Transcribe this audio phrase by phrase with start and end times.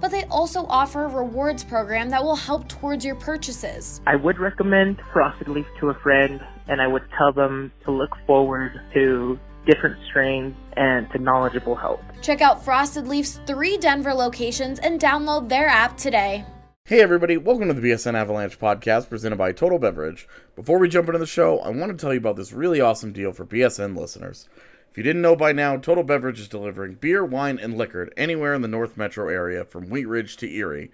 [0.00, 4.00] but they also offer a rewards program that will help towards your purchases.
[4.06, 8.10] I would recommend Frosted Leaf to a friend, and I would tell them to look
[8.26, 12.00] forward to different strains and to knowledgeable help.
[12.22, 16.44] Check out Frosted Leaf's three Denver locations and download their app today.
[16.86, 20.28] Hey everybody, welcome to the BSN Avalanche podcast presented by Total Beverage.
[20.54, 23.10] Before we jump into the show, I want to tell you about this really awesome
[23.10, 24.46] deal for BSN listeners.
[24.94, 28.54] If you didn't know by now, Total Beverage is delivering beer, wine, and liquor anywhere
[28.54, 30.92] in the North Metro area from Wheat Ridge to Erie.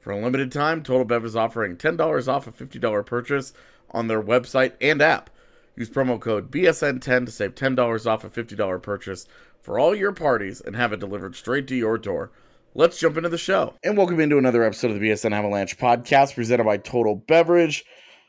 [0.00, 3.52] For a limited time, Total Bev is offering $10 off a $50 purchase
[3.90, 5.28] on their website and app.
[5.76, 9.26] Use promo code BSN10 to save $10 off a $50 purchase
[9.60, 12.30] for all your parties and have it delivered straight to your door.
[12.74, 13.74] Let's jump into the show.
[13.84, 17.84] And welcome into another episode of the BSN Avalanche podcast presented by Total Beverage.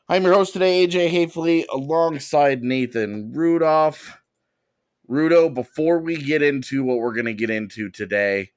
[0.10, 4.20] I'm your host today, AJ Haefele, alongside Nathan Rudolph.
[5.14, 8.50] Rudo, before we get into what we're going to get into today,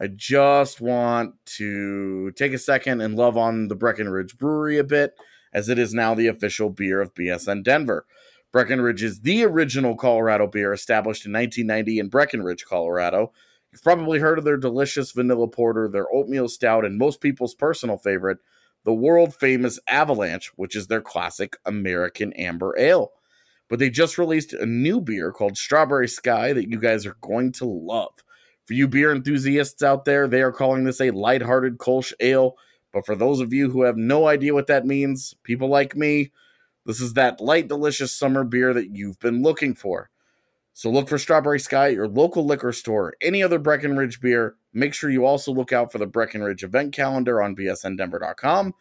[0.00, 5.16] I just want to take a second and love on the Breckenridge Brewery a bit,
[5.52, 8.06] as it is now the official beer of BSN Denver.
[8.52, 13.32] Breckenridge is the original Colorado beer established in 1990 in Breckenridge, Colorado.
[13.72, 17.96] You've probably heard of their delicious vanilla porter, their oatmeal stout, and most people's personal
[17.96, 18.38] favorite,
[18.84, 23.10] the world famous Avalanche, which is their classic American amber ale
[23.68, 27.52] but they just released a new beer called Strawberry Sky that you guys are going
[27.52, 28.12] to love.
[28.66, 32.56] For you beer enthusiasts out there, they are calling this a lighthearted Kolsch ale.
[32.92, 36.30] But for those of you who have no idea what that means, people like me,
[36.86, 40.10] this is that light, delicious summer beer that you've been looking for.
[40.74, 44.56] So look for Strawberry Sky at your local liquor store, any other Breckenridge beer.
[44.72, 48.74] Make sure you also look out for the Breckenridge event calendar on bsndenver.com.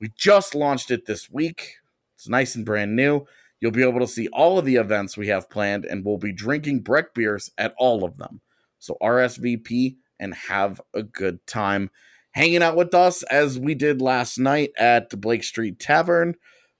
[0.00, 1.76] We just launched it this week.
[2.14, 3.26] It's nice and brand new.
[3.62, 6.32] You'll be able to see all of the events we have planned, and we'll be
[6.32, 8.40] drinking Breck beers at all of them.
[8.80, 11.88] So RSVP and have a good time
[12.32, 16.34] hanging out with us as we did last night at the Blake Street Tavern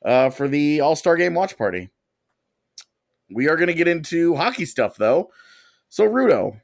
[0.04, 1.90] uh, for the All Star Game watch party.
[3.32, 5.30] We are going to get into hockey stuff though.
[5.88, 6.62] So Rudo,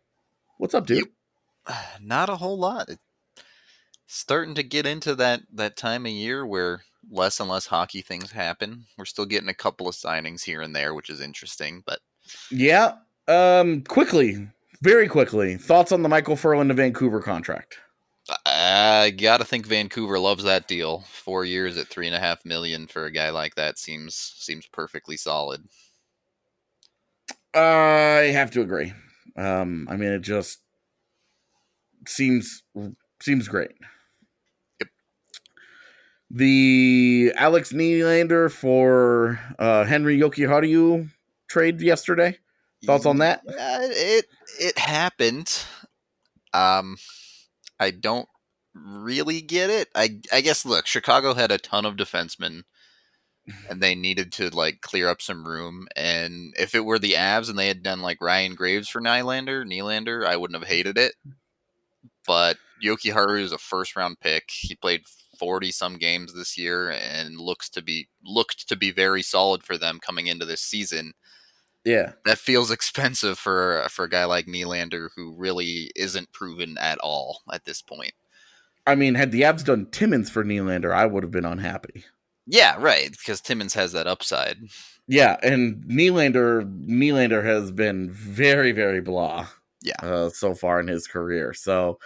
[0.56, 1.10] what's up, dude?
[2.02, 2.88] Not a whole lot.
[2.88, 2.98] It's
[4.08, 8.30] starting to get into that that time of year where less and less hockey things
[8.30, 8.86] happen.
[8.96, 11.82] We're still getting a couple of signings here and there, which is interesting.
[11.86, 12.00] But
[12.50, 12.92] yeah,
[13.26, 14.48] um, quickly,
[14.82, 17.78] very quickly, thoughts on the Michael Ferland to Vancouver contract?
[18.44, 21.04] I gotta think Vancouver loves that deal.
[21.10, 24.66] Four years at three and a half million for a guy like that seems seems
[24.66, 25.64] perfectly solid.
[27.54, 28.92] I have to agree.
[29.36, 30.58] Um, I mean, it just
[32.06, 32.62] seems
[33.20, 33.72] seems great
[36.30, 41.08] the Alex Nylander for uh, Henri Jokiharju
[41.48, 42.36] trade yesterday.
[42.84, 43.40] Thoughts on that?
[43.46, 43.52] Uh,
[43.90, 44.26] it
[44.60, 45.64] it happened.
[46.52, 46.96] Um,
[47.80, 48.28] I don't
[48.74, 49.88] really get it.
[49.94, 52.62] I I guess look, Chicago had a ton of defensemen,
[53.70, 55.88] and they needed to like clear up some room.
[55.96, 59.64] And if it were the Avs and they had done like Ryan Graves for Nylander,
[59.64, 61.14] Nylander, I wouldn't have hated it.
[62.26, 64.50] But Jokiharju is a first round pick.
[64.50, 65.02] He played
[65.38, 69.78] 40 some games this year and looks to be looked to be very solid for
[69.78, 71.12] them coming into this season.
[71.84, 72.12] Yeah.
[72.24, 77.40] That feels expensive for for a guy like Nylander who really isn't proven at all
[77.52, 78.12] at this point.
[78.86, 82.04] I mean, had the Avs done Timmins for Nylander, I would have been unhappy.
[82.46, 84.56] Yeah, right, because Timmins has that upside.
[85.06, 89.48] Yeah, and Nylander Nylander has been very very blah.
[89.82, 90.00] Yeah.
[90.02, 91.54] Uh, so far in his career.
[91.54, 91.98] So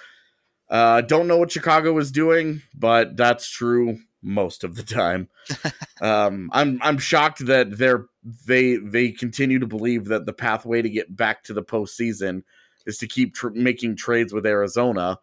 [0.73, 5.29] uh, don't know what Chicago is doing, but that's true most of the time.
[6.01, 8.07] um, I'm I'm shocked that they're
[8.47, 12.45] they they continue to believe that the pathway to get back to the postseason
[12.87, 15.19] is to keep tr- making trades with Arizona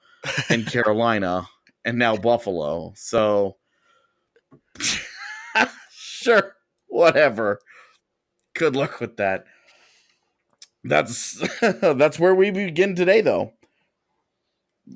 [0.49, 1.47] and Carolina
[1.83, 2.93] and now Buffalo.
[2.95, 3.57] So
[5.89, 7.59] sure, whatever.
[8.53, 9.45] Good luck with that.
[10.83, 11.43] That's
[11.81, 13.53] that's where we begin today, though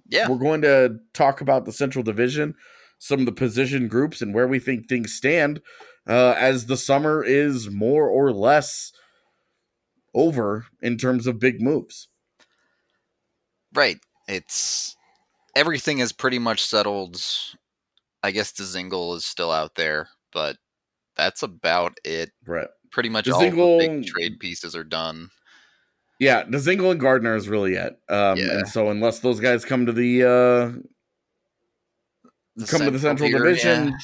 [0.07, 0.29] yeah.
[0.29, 2.55] We're going to talk about the Central Division,
[2.99, 5.61] some of the position groups, and where we think things stand
[6.07, 8.91] uh, as the summer is more or less
[10.13, 12.07] over in terms of big moves.
[13.73, 13.99] Right.
[14.27, 14.95] It's
[15.55, 17.21] everything is pretty much settled.
[18.21, 20.57] I guess the Dzingel is still out there, but
[21.15, 22.31] that's about it.
[22.45, 22.67] Right.
[22.91, 25.29] Pretty much Dzingel- all the big trade pieces are done.
[26.19, 27.97] Yeah, Dzingel and Gardiner is really it.
[28.09, 28.57] Um, Yeah.
[28.59, 30.71] And so unless those guys come to the uh,
[32.67, 33.95] come to the Central tier, Division, yeah.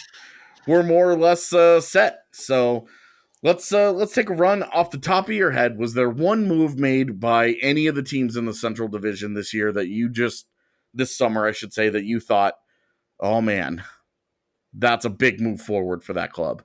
[0.68, 2.20] we're more or less uh, set.
[2.34, 2.88] So
[3.44, 5.78] let's uh, let's take a run off the top of your head.
[5.78, 9.54] Was there one move made by any of the teams in the Central Division this
[9.54, 10.48] year that you just
[10.94, 12.56] this summer, I should say, that you thought,
[13.20, 13.84] oh man,
[14.74, 16.64] that's a big move forward for that club?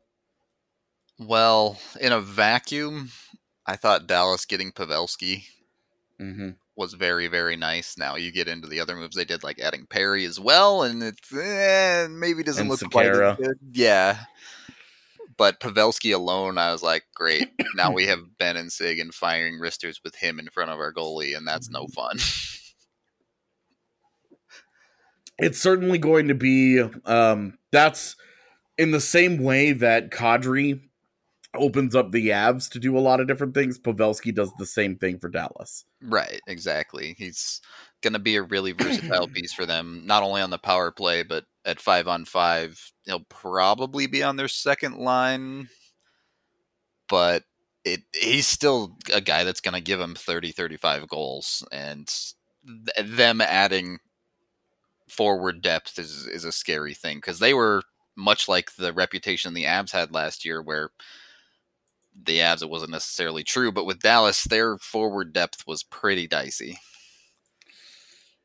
[1.19, 3.11] Well, in a vacuum,
[3.67, 5.45] I thought Dallas getting Pavelski
[6.21, 6.51] Mm-hmm.
[6.77, 7.99] was very, very nice.
[7.99, 11.03] Now you get into the other moves they did, like adding Perry as well, and
[11.03, 13.59] it's eh, maybe doesn't And look quite as good.
[13.73, 14.19] Yeah.
[15.37, 17.49] But Pavelski alone, I was like, great.
[17.75, 20.93] Now we have Benn and Sig and firing wristers with him in front of our
[20.93, 22.19] goalie, and that's no fun.
[25.39, 28.15] it's certainly going to be um that's
[28.79, 30.81] in the same way that Kadri
[31.57, 34.97] opens up the Avs to do a lot of different things, Pavelski does the same
[34.97, 35.85] thing for Dallas.
[36.03, 37.15] right, exactly.
[37.19, 37.61] He's
[38.03, 41.23] going to be a really versatile piece for them, not only on the power play,
[41.23, 42.93] but at five on five.
[43.05, 45.69] He'll probably be on their second line,
[47.09, 47.45] but
[47.85, 51.67] it he's still a guy that's going to give them 30, 35 goals.
[51.73, 52.09] And
[52.67, 53.99] th- them adding
[55.09, 57.83] forward depth is, is a scary thing because they were
[58.17, 60.91] much like the reputation the Avs had last year, where
[62.15, 66.79] the Avs it wasn't necessarily true, but with Dallas, their forward depth was pretty dicey.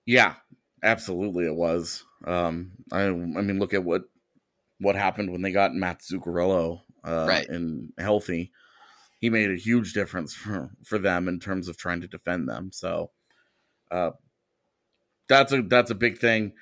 [0.06, 0.36] Yeah,
[0.84, 2.04] absolutely it was.
[2.26, 4.04] Um I I mean look at what
[4.80, 7.48] what happened when they got Matt Zuccarello uh Right.
[7.50, 8.52] and healthy.
[9.20, 12.72] He made a huge difference for for them in terms of trying to defend them.
[12.72, 13.12] So
[13.92, 14.12] uh
[15.28, 16.54] that's a that's a big thing.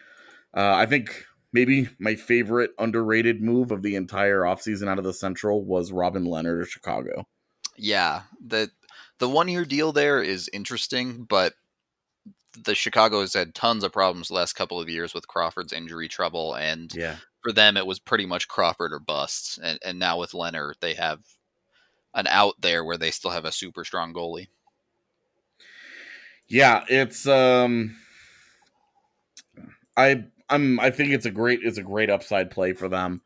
[0.56, 5.14] Uh I think maybe my favorite underrated move of the entire offseason out of the
[5.14, 7.28] Central was Robin Lehner of Chicago.
[7.76, 8.72] Yeah, the
[9.20, 11.54] the one year deal there is interesting, but
[12.64, 16.08] the Chicago has had tons of problems the last couple of years with Crawford's injury
[16.08, 17.18] trouble, and Yeah.
[17.44, 19.60] for them it was pretty much Crawford or bust.
[19.62, 21.22] And, and now with Lehner, they have
[22.16, 24.48] an out there where they still have a super strong goalie.
[26.48, 27.96] Yeah, it's um
[29.96, 33.22] I I'm I think it's a great it's a great upside play for them.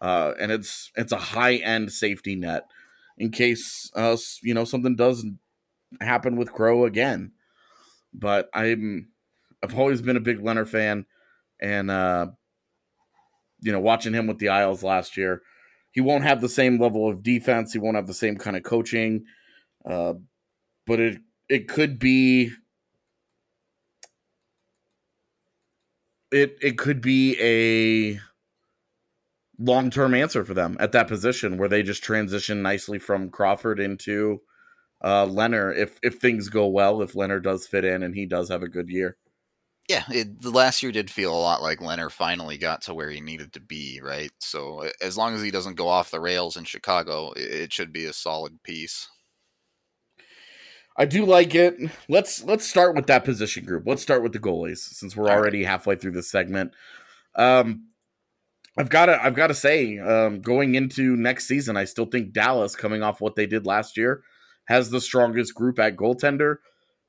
[0.00, 2.64] Uh and it's it's a high end safety net
[3.18, 5.24] in case uh you know something does
[6.00, 7.32] happen with Crow again.
[8.12, 9.08] But I'm
[9.62, 11.06] I've always been a big Lehner fan
[11.60, 12.28] and uh
[13.60, 15.42] you know watching him with the Isles last year,
[15.92, 18.62] he won't have the same level of defense, he won't have the same kind of
[18.62, 19.24] coaching.
[19.84, 20.14] Uh
[20.86, 21.18] but it
[21.48, 22.52] it could be
[26.32, 28.20] it it could be a
[29.58, 33.80] long term answer for them at that position where they just transition nicely from Crawford
[33.80, 34.42] into
[35.02, 38.48] uh Lehner if if things go well, if Lehner does fit in and he does
[38.50, 39.16] have a good year.
[39.88, 43.08] Yeah, it, the last year did feel a lot like Lehner finally got to where
[43.10, 44.30] he needed to be, right?
[44.40, 47.92] So as long as he doesn't go off the rails in Chicago, it, it should
[47.92, 49.08] be a solid piece.
[50.98, 51.76] I do like it.
[52.08, 53.84] Let's let's start with that position group.
[53.86, 55.38] Let's start with the goalies since we're All right.
[55.38, 56.72] already halfway through this segment.
[57.34, 57.88] Um
[58.78, 62.32] I've got to I've got to say um going into next season I still think
[62.32, 64.22] Dallas coming off what they did last year
[64.66, 66.56] has the strongest group at goaltender.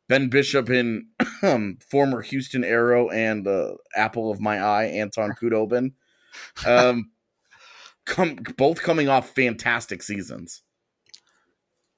[0.10, 1.08] Ben Bishop in
[1.44, 5.94] um, former Houston Aero and uh, apple of my eye Anton Khudobin.
[6.66, 7.12] Um
[8.06, 10.62] come both coming off fantastic seasons.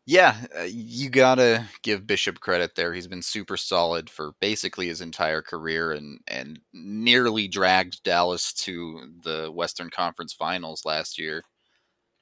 [0.09, 2.93] Yeah, uh, you gotta give Bishop credit there.
[2.95, 9.07] He's been super solid for basically his entire career, and and nearly dragged Dallas to
[9.23, 11.43] the Western Conference Finals last year.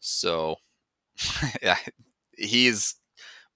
[0.02, 0.58] So,
[1.64, 1.78] yeah,
[2.38, 2.96] he's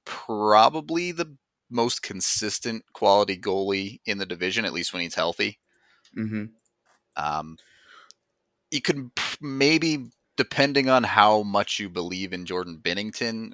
[0.06, 1.38] probably the
[1.70, 5.60] most consistent quality goalie in the division, at least when he's healthy.
[6.18, 6.52] Mhm.
[7.18, 7.58] Um,
[8.72, 9.12] you could
[9.42, 13.52] maybe, depending on how much you believe in Jordan Binnington,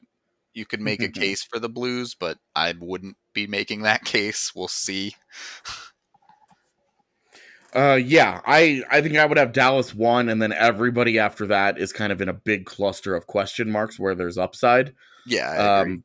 [0.57, 4.51] you could make a case for the Blues, but I wouldn't be making that case.
[4.55, 5.15] We'll see.
[7.75, 11.77] Uh, yeah, I I think I would have Dallas one, and then everybody after that
[11.77, 14.95] is kind of in a big cluster of question marks where there's upside.
[15.27, 15.81] Yeah.
[15.81, 16.03] Um,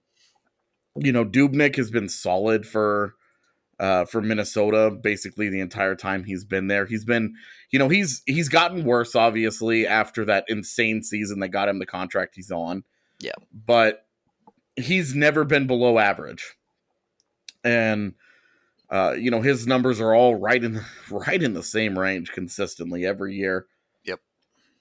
[0.97, 3.15] you know, Dubnyk has been solid for
[3.81, 6.85] uh for Minnesota basically the entire time he's been there.
[6.85, 7.35] He's been,
[7.71, 11.87] you know, he's he's gotten worse obviously after that insane season that got him the
[11.87, 12.85] contract he's on.
[13.19, 13.33] Yeah.
[13.53, 14.05] but
[14.77, 16.55] he's never been below average,
[17.65, 18.15] and
[18.91, 22.31] Uh, you know, his numbers are all right in the, right in the same range
[22.33, 23.67] consistently every year.
[24.05, 24.21] Yep.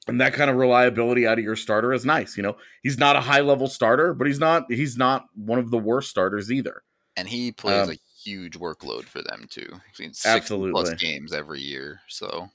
[0.08, 2.36] And that kind of reliability out of your starter is nice.
[2.38, 5.72] You know, he's not a high level starter, but he's not he's not one of
[5.72, 6.84] the worst starters either.
[7.16, 9.70] And he plays Um, a huge workload for them too.
[10.00, 10.96] Mean, 60 plus Absolutely.
[10.96, 12.02] games every year.
[12.08, 12.50] So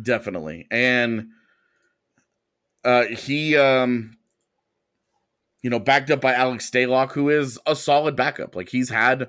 [0.00, 1.28] definitely and
[2.84, 4.16] uh he um
[5.64, 9.28] you know backed up by alex stalock who is a solid backup like he's had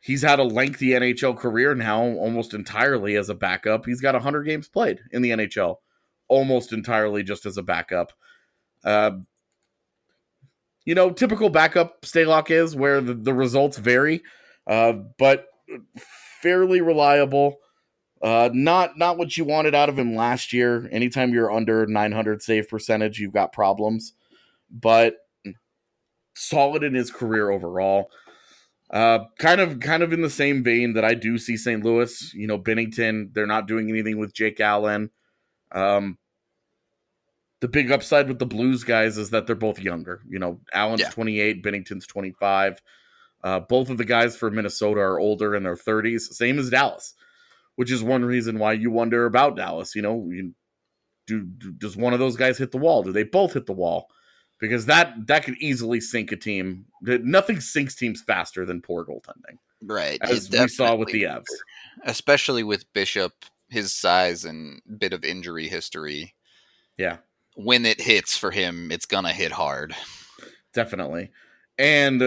[0.00, 4.42] he's had a lengthy nhl career now almost entirely as a backup he's got 100
[4.42, 5.76] games played in the nhl
[6.28, 8.12] almost entirely just as a backup
[8.84, 9.12] uh
[10.84, 14.22] you know typical backup stalock is where the, the results vary
[14.66, 15.46] uh but
[16.42, 17.58] fairly reliable
[18.22, 20.88] uh, not not what you wanted out of him last year.
[20.90, 24.14] Anytime you're under 900 save percentage, you've got problems.
[24.70, 25.25] But
[26.36, 28.10] solid in his career overall.
[28.90, 31.84] Uh, kind of kind of in the same vein that I do see St.
[31.84, 32.32] Louis.
[32.34, 33.34] You know, Binnington.
[33.34, 35.10] They're not doing anything with Jake Allen.
[35.72, 36.18] Um,
[37.60, 40.22] the big upside with the Blues guys is that they're both younger.
[40.28, 41.10] You know, Allen's Yeah.
[41.10, 42.80] 28, Binnington's 25.
[43.42, 47.14] Uh, both of the guys for Minnesota are older in their 30s, same as Dallas
[47.76, 49.94] which is one reason why you wonder about Dallas.
[49.94, 50.52] You know, you,
[51.26, 53.02] do, do does one of those guys hit the wall?
[53.02, 54.08] Do they both hit the wall?
[54.58, 56.86] Because that that could easily sink a team.
[57.02, 61.44] Nothing sinks teams faster than poor goaltending, right, as we saw with the Avs.
[62.04, 63.32] especially with Bishop,
[63.68, 66.34] his size and bit of injury history.
[66.96, 67.18] Yeah,
[67.54, 69.94] When it hits for him, it's gonna hit hard.
[70.72, 71.30] definitely.
[71.78, 72.22] And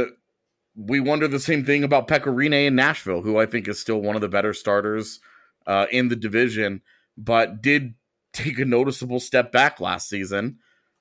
[0.75, 4.01] we wonder the same thing about Pekka Rinne in Nashville, who I think is still
[4.01, 5.19] one of the better starters
[5.65, 6.81] uh, in the division,
[7.17, 7.95] but did
[8.33, 10.59] take a noticeable step back last season.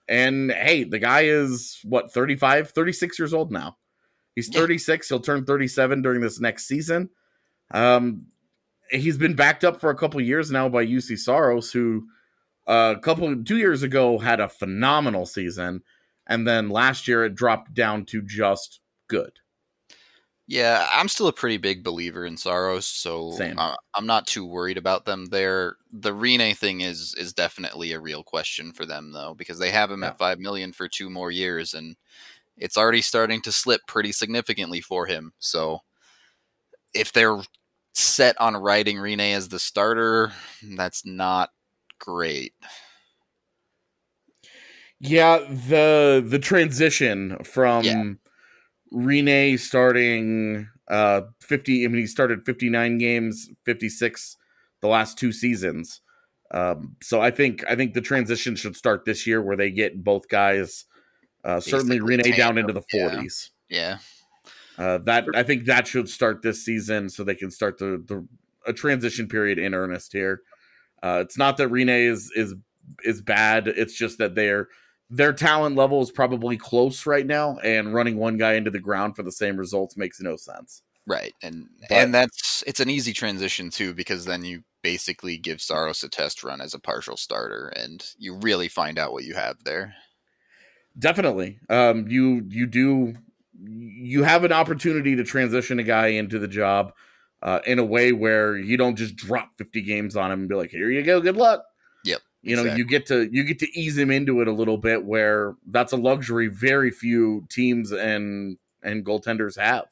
[0.09, 3.77] And hey, the guy is what 35, 36 years old now.
[4.35, 4.61] He's Yeah.
[4.61, 5.09] 36.
[5.09, 7.11] He'll turn 37 during this next season.
[7.73, 8.27] Um,
[8.91, 12.07] he's been backed up for a couple years now by Juuse Saros, who
[12.67, 15.83] uh, a couple two years ago had a phenomenal season,
[16.27, 19.33] and then last year it dropped down to just good.
[20.51, 24.79] Yeah, I'm still a pretty big believer in Saros, so uh, I'm not too worried
[24.79, 25.77] about them there.
[25.93, 29.91] The Rinne thing is is definitely a real question for them though, because they have
[29.91, 30.09] him Yeah.
[30.09, 31.97] at five million for two more years, and
[32.59, 35.33] it's already starting to slip pretty significantly for him.
[35.39, 35.81] So
[36.95, 37.39] if they're
[37.95, 40.33] set on writing Rinne as the starter,
[40.77, 41.51] that's not
[41.99, 42.55] great.
[45.01, 48.03] Yeah, the the transition from Yeah.
[48.93, 54.37] Rinne starting uh 50 I mean he started 59 games, 56
[54.81, 56.01] the last two seasons.
[56.51, 60.03] Um so I think I think the transition should start this year where they get
[60.03, 60.85] both guys
[61.45, 63.11] uh certainly Rinne down into the yeah.
[63.11, 63.51] 40s.
[63.69, 63.99] Yeah,
[64.79, 68.27] Uh that I think that should start this season so they can start the the
[68.67, 70.43] a transition period in earnest here.
[71.03, 72.55] Uh it's not that Rinne is is
[73.05, 74.69] is bad, it's just that they're
[75.11, 79.17] their talent level is probably close right now, and running one guy into the ground
[79.17, 80.83] for the same results makes no sense.
[81.07, 85.61] right, and But- and that's it's an easy transition too because then you basically give
[85.63, 89.35] Saros a test run as a partial starter, and you really find out what you
[89.35, 89.95] have there.
[90.99, 93.15] Definitely, um, you you do
[93.61, 96.93] you have an opportunity to transition a guy into the job
[97.43, 100.55] uh, in a way where you don't just drop fifty games on him and be
[100.57, 101.63] like, "Here you go, good luck."
[102.43, 105.05] You know, you get to you get to ease him into it a little bit,
[105.05, 109.87] where that's a luxury very few teams and and goaltenders have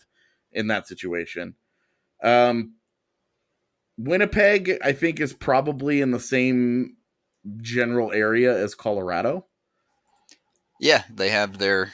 [0.53, 1.55] in that situation.
[2.23, 2.75] Um,
[3.99, 6.97] Winnipeg, I think, is probably in the same
[7.59, 9.47] general area as Colorado.
[10.81, 11.93] Yeah, they have their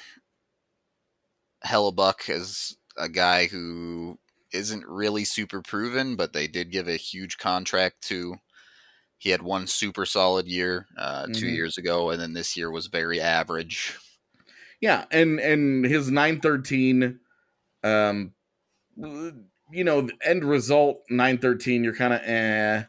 [1.64, 4.18] Hellebuyck as a guy who
[4.52, 8.36] isn't really super proven, but they did give a huge contract to.
[9.22, 11.54] He had one super solid year uh, two Mhm.
[11.54, 13.94] years ago, and then this year was very average.
[14.80, 17.20] Yeah, and and his nine thirteen,
[17.84, 18.34] um,
[18.96, 21.84] you know, end result nine thirteen.
[21.84, 22.82] You're kind of eh,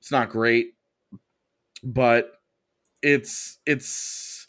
[0.00, 0.72] it's not great,
[1.82, 2.40] but
[3.02, 4.46] it's it's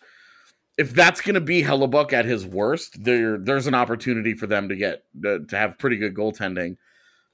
[0.78, 4.70] if that's going to be Hellebuyck at his worst, there there's an opportunity for them
[4.70, 6.78] to get to, to have pretty good goaltending.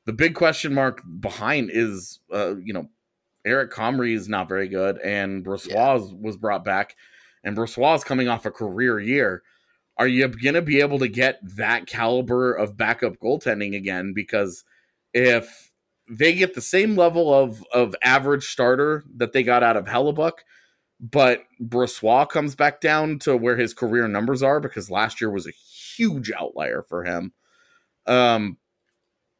[0.06, 2.89] The big question mark behind is, uh, you know,
[3.46, 6.96] Eric Comrie is not very good, and Brossoit was brought back,
[7.44, 9.44] and Brossoit is coming off a career year.
[9.98, 14.14] Are you going to be able to get that caliber of backup goaltending again?
[14.14, 14.66] Because
[15.14, 15.72] if
[16.10, 20.40] they get the same level of of average starter that they got out of Hellebuyck,
[21.00, 25.48] but Brossoit comes back down to where his career numbers are because last year was
[25.48, 27.34] a huge outlier for him.
[28.06, 28.58] Um,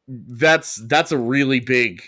[0.08, 2.02] that's that's a really big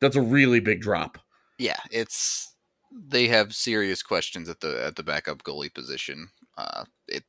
[0.00, 1.18] that's a really big drop.
[1.58, 2.54] Yeah, it's
[2.92, 6.28] they have serious questions at the at the backup goalie position.
[6.58, 7.24] Uh, it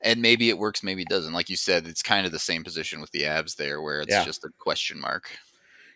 [0.00, 1.32] and maybe it works, maybe it doesn't.
[1.32, 4.10] Like you said, it's kind of the same position with the Avs there, where it's
[4.10, 4.24] Yeah.
[4.24, 5.30] just a question mark.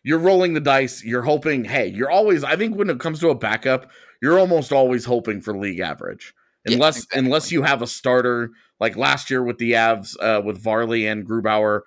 [0.04, 1.02] You're rolling the dice.
[1.02, 1.64] You're hoping.
[1.64, 2.44] Hey, you're always.
[2.44, 3.90] I think when it comes to a backup,
[4.22, 6.32] you're almost always hoping for league average,
[6.64, 7.18] Yeah, unless exactly.
[7.18, 11.26] unless you have a starter like last year with the Avs uh, with Varley and
[11.26, 11.80] Grubauer.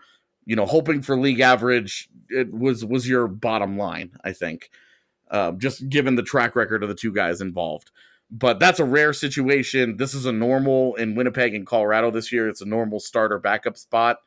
[0.46, 4.12] You know, hoping for league average it was was your bottom line.
[4.24, 4.69] I think,
[5.29, 7.91] uh, just given the track record of the two guys involved.
[8.31, 9.98] But that's a rare situation.
[9.98, 12.48] This is a normal in Winnipeg and Colorado this year.
[12.48, 14.19] It's a normal starter backup spot.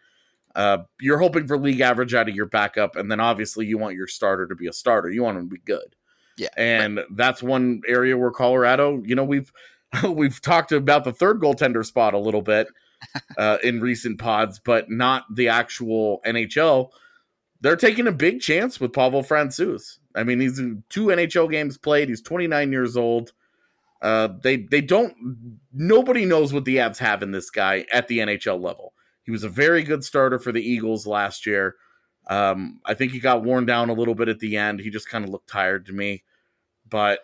[0.56, 3.94] Uh, you're hoping for league average out of your backup, and then obviously you want
[3.94, 5.08] your starter to be a starter.
[5.10, 5.96] You want him to be good.
[6.36, 9.52] Yeah, and that's one area where Colorado, you know, we've
[10.08, 12.68] we've talked about the third goaltender spot a little bit
[13.38, 16.90] uh, in recent pods, but not the actual NHL.
[17.60, 19.98] They're taking a big chance with Pavel Francouz.
[20.14, 22.08] I mean, he's two NHL games played.
[22.08, 23.32] He's 29 years old.
[24.02, 25.14] Uh, they they don't.
[25.72, 28.94] Nobody knows what the Avs have in this guy at the NHL level.
[29.22, 31.76] He was a very good starter for the Eagles last year.
[32.28, 34.80] Um, I think he got worn down a little bit at the end.
[34.80, 36.24] He just kind of looked tired to me,
[36.88, 37.20] but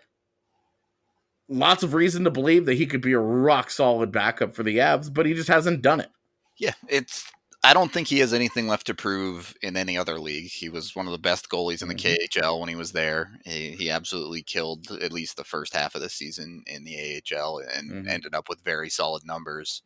[1.49, 4.79] lots of reason to believe that he could be a rock solid backup for the
[4.79, 6.11] Avs, but he just hasn't done it.
[6.59, 7.25] Yeah, it's.
[7.65, 10.49] I don't think he has anything left to prove in any other league.
[10.49, 12.17] He was one of the best goalies in the Mhm.
[12.31, 13.33] KHL when he was there.
[13.45, 17.59] He, he absolutely killed at least the first half of the season in the AHL
[17.59, 18.09] and Mhm.
[18.09, 19.83] ended up with very solid numbers.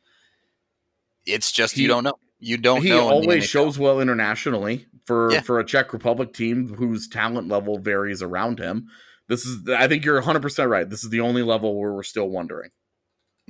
[1.24, 2.18] It's just He- you don't know.
[2.40, 2.96] You don't he know.
[3.06, 5.40] the always shows well internationally for Yeah.
[5.40, 8.88] for a Czech Republic team whose talent level varies around him.
[9.28, 10.88] This is, I think you're 100 percent right.
[10.88, 12.70] This is the only level where we're still wondering.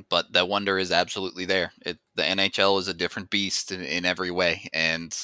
[0.08, 1.72] but that wonder is absolutely there.
[1.84, 5.14] It, the NHL is a different beast in, in every way, and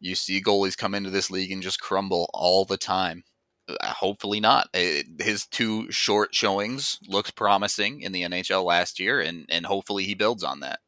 [0.00, 3.24] you see goalies come into this league and just crumble all the time.
[3.68, 4.68] Uh, hopefully not.
[4.74, 10.04] Uh, his two short showings looked promising in the NHL last year, and and hopefully
[10.04, 10.80] he builds on that.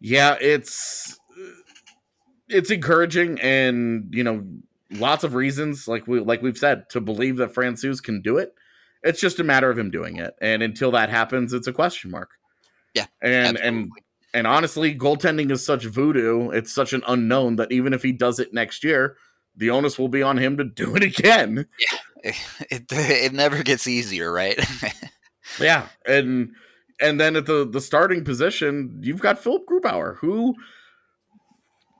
[0.00, 1.18] Yeah, it's
[2.48, 4.44] it's encouraging, and you know,
[4.98, 8.54] lots of reasons, like we like we've said, to believe that Francouz can do it.
[9.02, 12.10] It's just a matter of him doing it, and until that happens, it's a question
[12.10, 12.30] mark.
[12.94, 14.02] Yeah, and and Absolutely.
[14.32, 16.50] and honestly, goaltending is such voodoo.
[16.50, 19.16] It's such an unknown that even if he does it next year,
[19.56, 21.66] the onus will be on him to do it again.
[22.22, 22.36] it,
[22.70, 24.58] it, it never gets easier, right?
[25.60, 26.54] Yeah, and
[27.00, 30.54] and then at the the starting position, you've got Philipp Grubauer, who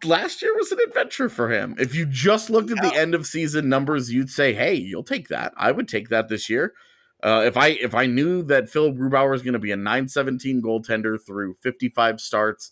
[0.04, 1.74] last year was an adventure for him.
[1.78, 5.28] If you just looked at the end of season numbers, you'd say, "Hey, you'll take
[5.28, 5.52] that.
[5.56, 6.74] I would take that this year."
[7.22, 10.60] Uh, if I if I knew that Philipp Grubauer is going to be a 917
[10.62, 12.70] goaltender through 55 starts,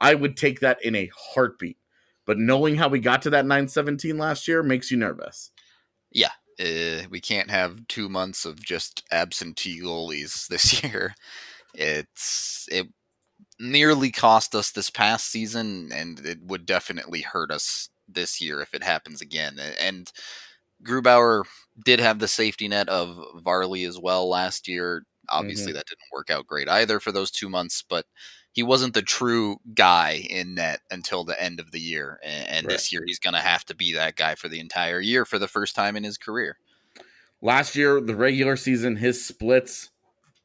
[0.00, 1.78] I would take that in a heartbeat.
[2.26, 5.50] But knowing how we got to that 917 last year makes you nervous.
[6.60, 11.14] uh, we can't have two months of just absentee goalies this year.
[11.74, 12.88] It's it
[13.62, 18.74] nearly cost us this past season, and it would definitely hurt us this year if
[18.74, 19.58] it happens again.
[19.80, 20.10] And
[20.84, 21.44] Grubauer
[21.82, 25.04] did have the safety net of Varley as well last year.
[25.28, 25.76] Obviously, mm-hmm.
[25.76, 28.04] that didn't work out great either for those two months, but
[28.50, 32.18] he wasn't the true guy in net until the end of the year.
[32.22, 32.72] And, Right.
[32.72, 35.38] this year, he's going to have to be that guy for the entire year for
[35.38, 36.58] the first time in his career.
[37.40, 39.90] Last year, the regular season, his splits,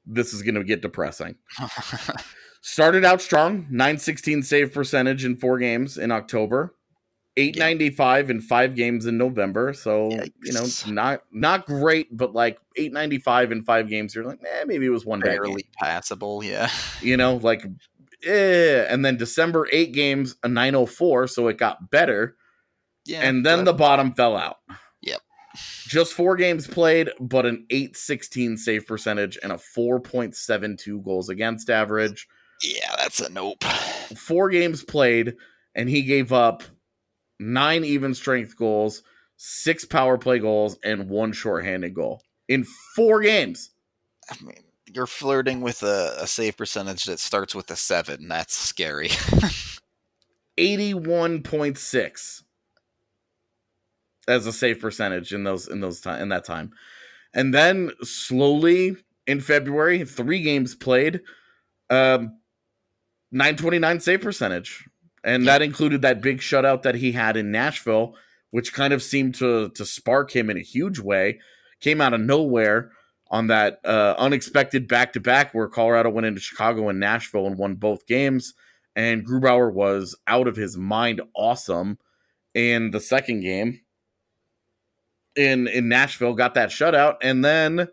[0.06, 1.36] this is going to get depressing.
[2.68, 6.76] Started out strong, 916 save percentage in four games in October,
[7.38, 9.72] 895 in five games in November.
[9.72, 10.12] So,
[10.44, 14.86] you know, not not great, but like 895 in five games, you're like, eh, maybe
[14.86, 15.22] it was one.
[15.22, 16.70] Barely passable, yeah.
[17.02, 17.66] You know, like,
[18.26, 18.86] eh.
[18.90, 21.28] And then December, eight games, a 904.
[21.28, 22.36] So it got better.
[23.06, 23.22] Yeah.
[23.22, 24.58] and then the bottom fell out.
[25.04, 25.22] Yep.
[25.86, 32.28] Just four games played, but an 816 save percentage and a 4.72 goals against average.
[32.64, 33.64] Yeah, that's a nope.
[34.16, 35.36] Four games played,
[35.76, 36.64] and he gave up
[37.40, 39.04] nine even strength goals,
[39.38, 42.66] six power play goals, and one shorthanded goal in
[42.96, 43.72] four games.
[44.30, 48.28] I mean, you're flirting with a, a save percentage that starts with a seven.
[48.28, 49.10] That's scary.
[50.58, 52.44] 81.6
[54.28, 56.72] as a save percentage in those in those time in that time.
[57.34, 58.96] And then slowly
[59.28, 61.22] in February, three games played,
[61.90, 62.38] um
[63.32, 64.88] 929 save percentage.
[65.24, 65.54] And Yeah.
[65.54, 68.16] that included that big shutout that he had in Nashville,
[68.52, 71.40] which kind of seemed to to spark him in a huge way.
[71.82, 72.92] Came out of nowhere
[73.30, 77.58] on that uh, unexpected back to back where Colorado went into Chicago and Nashville and
[77.58, 78.54] won both games
[78.96, 82.00] and Grubauer was out of his mind awesome
[82.54, 83.82] in the second game
[85.36, 87.88] in in Nashville, got that shutout, and then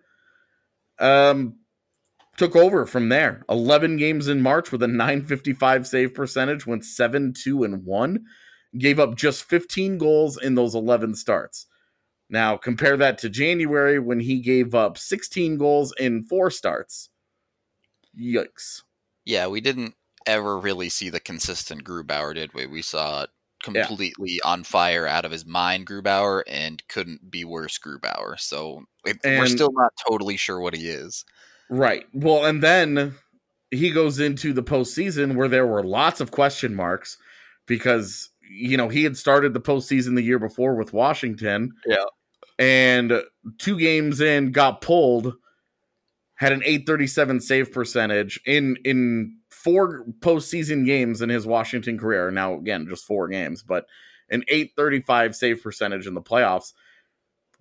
[0.98, 1.56] um
[2.36, 3.44] took over from there.
[3.48, 8.24] 11 games in March with a 955 save percentage, went 7 2 and 1,
[8.78, 11.66] gave up just 15 goals in those 11 starts.
[12.30, 17.10] Now, compare that to January when he gave up 16 goals in four starts.
[18.18, 18.82] Yikes.
[19.24, 19.94] Yeah, we didn't
[20.26, 22.66] ever really see the consistent Grubauer, did we?
[22.66, 23.26] We saw
[23.62, 24.50] completely yeah.
[24.50, 28.38] on fire out of his mind Grubauer and couldn't be worse Grubauer.
[28.38, 31.24] So it, we're still not totally sure what he is.
[31.70, 32.04] Right.
[32.12, 33.14] Well, and then
[33.70, 37.18] he goes into the postseason where there were lots of question marks
[37.66, 41.72] because you know he had started the postseason the year before with Washington.
[41.86, 42.04] Yeah.
[42.58, 43.20] And
[43.58, 45.34] two games in, got pulled,
[46.36, 52.30] had an 837 save percentage in in four postseason games in his Washington career.
[52.30, 53.86] Now, again, just four games, but
[54.30, 56.72] an 835 save percentage in the playoffs.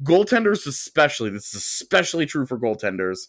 [0.04, 3.28] Goaltenders, especially, this is especially true for goaltenders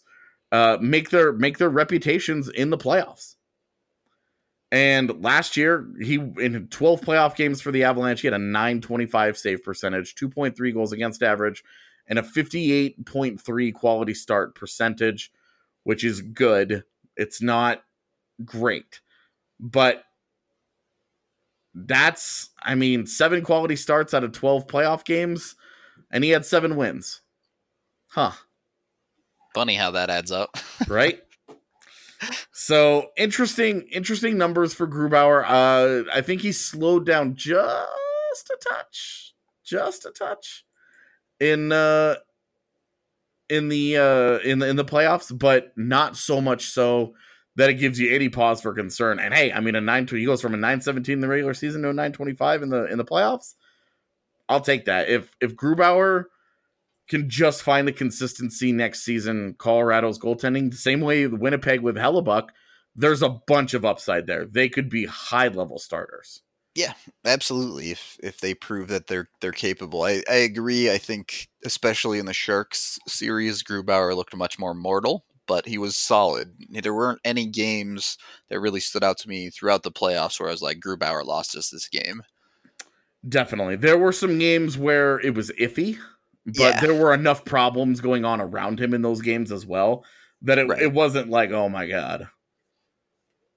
[0.51, 3.35] uh, make their make their reputations in the playoffs.
[4.71, 9.37] And last year, he in 12 playoff games for the Avalanche, he had a 925
[9.37, 11.63] save percentage, 2.3 goals against average,
[12.07, 15.31] and a 58.3 quality start percentage,
[15.83, 16.83] which is good.
[17.15, 17.83] It's not
[18.43, 19.01] great,
[19.59, 20.03] but
[21.73, 25.55] that's I mean, seven quality starts out of 12 playoff games,
[26.11, 27.21] and he had seven wins.
[28.07, 28.31] Huh.
[29.55, 30.57] Funny how that adds up.
[30.89, 31.23] right?
[32.51, 35.45] So interesting, interesting numbers for Grubauer.
[35.47, 40.65] Uh, I think he slowed down just a touch, just a touch
[41.39, 42.15] in uh,
[43.49, 47.13] in the uh, in the in the playoffs, but not so much so
[47.55, 49.19] that it gives you any pause for concern.
[49.19, 51.53] And hey, I mean, a nine he goes from a nine seventeen in the regular
[51.53, 53.53] season to a nine twenty five in the in the playoffs.
[54.49, 55.07] I'll take that.
[55.07, 56.25] If if Grubauer
[57.07, 59.55] can just find the consistency next season.
[59.57, 62.49] Colorado's goaltending, the same way Winnipeg with Hellebuyck,
[62.95, 64.45] there's a bunch of upside there.
[64.45, 66.41] They could be high level starters.
[66.75, 66.93] Yeah,
[67.25, 67.91] absolutely.
[67.91, 70.91] If if they prove that they're they're capable, I, I agree.
[70.91, 75.95] I think especially in the Sharks series, Grubauer looked much more mortal, but he was
[75.95, 76.53] solid.
[76.69, 78.17] There weren't any games
[78.49, 81.55] that really stood out to me throughout the playoffs where I was like, Grubauer lost
[81.55, 82.23] us this game.
[83.27, 85.97] Definitely, there were some games where it was iffy
[86.45, 86.81] but yeah.
[86.81, 90.05] there were enough problems going on around him in those games as well
[90.41, 90.81] that it, right.
[90.81, 92.27] it wasn't like oh my god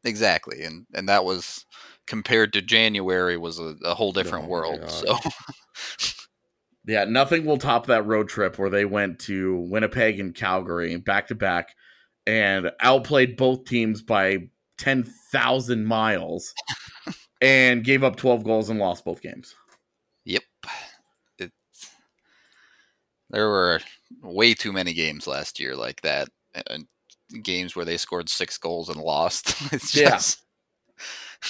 [0.05, 1.67] exactly and and that was
[2.07, 5.19] compared to january was a, a whole oh different oh world so
[6.87, 11.27] yeah nothing will top that road trip where they went to winnipeg and calgary back
[11.27, 11.75] to back
[12.27, 14.39] and outplayed both teams by
[14.77, 16.53] 10,000 miles
[17.41, 19.55] and gave up 12 goals and lost both games
[20.25, 20.43] yep
[23.31, 23.81] there were
[24.23, 26.29] way too many games last year like that.
[26.69, 26.87] And
[27.43, 29.55] games where they scored six goals and lost.
[29.73, 30.41] it's just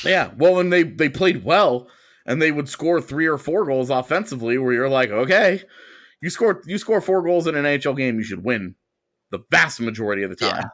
[0.04, 0.10] yeah.
[0.10, 0.30] yeah.
[0.36, 1.88] Well, and they they played well,
[2.26, 4.58] and they would score three or four goals offensively.
[4.58, 5.62] Where you're like, okay,
[6.20, 8.74] you score you score four goals in an NHL game, you should win
[9.30, 10.56] the vast majority of the time.
[10.56, 10.68] Yeah,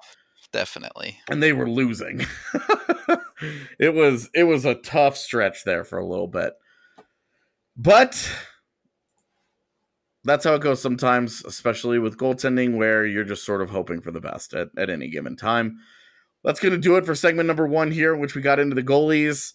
[0.52, 1.18] definitely.
[1.28, 2.26] And they were losing.
[3.78, 6.54] it was it was a tough stretch there for a little bit,
[7.76, 8.30] but
[10.24, 14.10] that's how it goes sometimes, especially with goaltending, where you're just sort of hoping for
[14.10, 15.78] the best at, at any given time.
[16.42, 18.82] That's going to do it for segment number one here, which we got into the
[18.82, 19.52] goalies.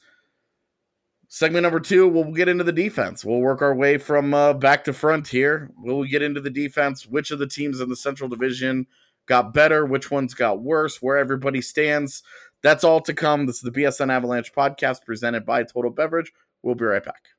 [1.28, 3.24] Segment number two, we'll get into the defense.
[3.24, 5.70] We'll work our way from uh, back to front here.
[5.78, 7.06] We'll get into the defense.
[7.06, 8.88] Which of the teams in the Central Division
[9.28, 9.86] got better?
[9.86, 11.02] Which ones got worse?
[11.02, 12.24] Where everybody stands?
[12.64, 13.46] That's all to come.
[13.46, 16.32] This is the BSN Avalanche podcast presented by Total Beverage.
[16.64, 17.38] We'll be right back.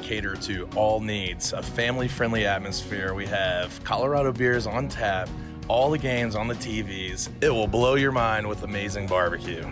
[0.01, 3.13] cater to all needs, a family friendly atmosphere.
[3.13, 5.29] We have Colorado beers on tap,
[5.67, 7.29] all the games on the TVs.
[7.41, 9.65] It will blow your mind with amazing barbecue.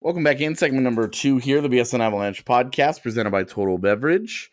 [0.00, 4.50] Welcome back in segment number two here, the BSN Avalanche podcast presented by Total Beverage.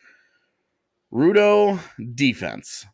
[1.11, 1.79] Rudo
[2.15, 2.85] defense.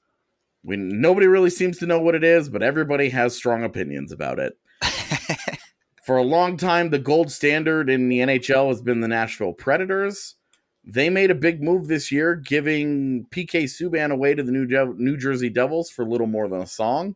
[0.63, 4.39] We, nobody really seems to know what it is, but everybody has strong opinions about
[4.39, 4.57] it.
[6.05, 10.35] For a long time, the gold standard in the NHL has been the Nashville Predators.
[10.85, 14.93] They made a big move this year, giving PK Subban away to the New, De-
[14.97, 17.15] New Jersey Devils for little more than a song,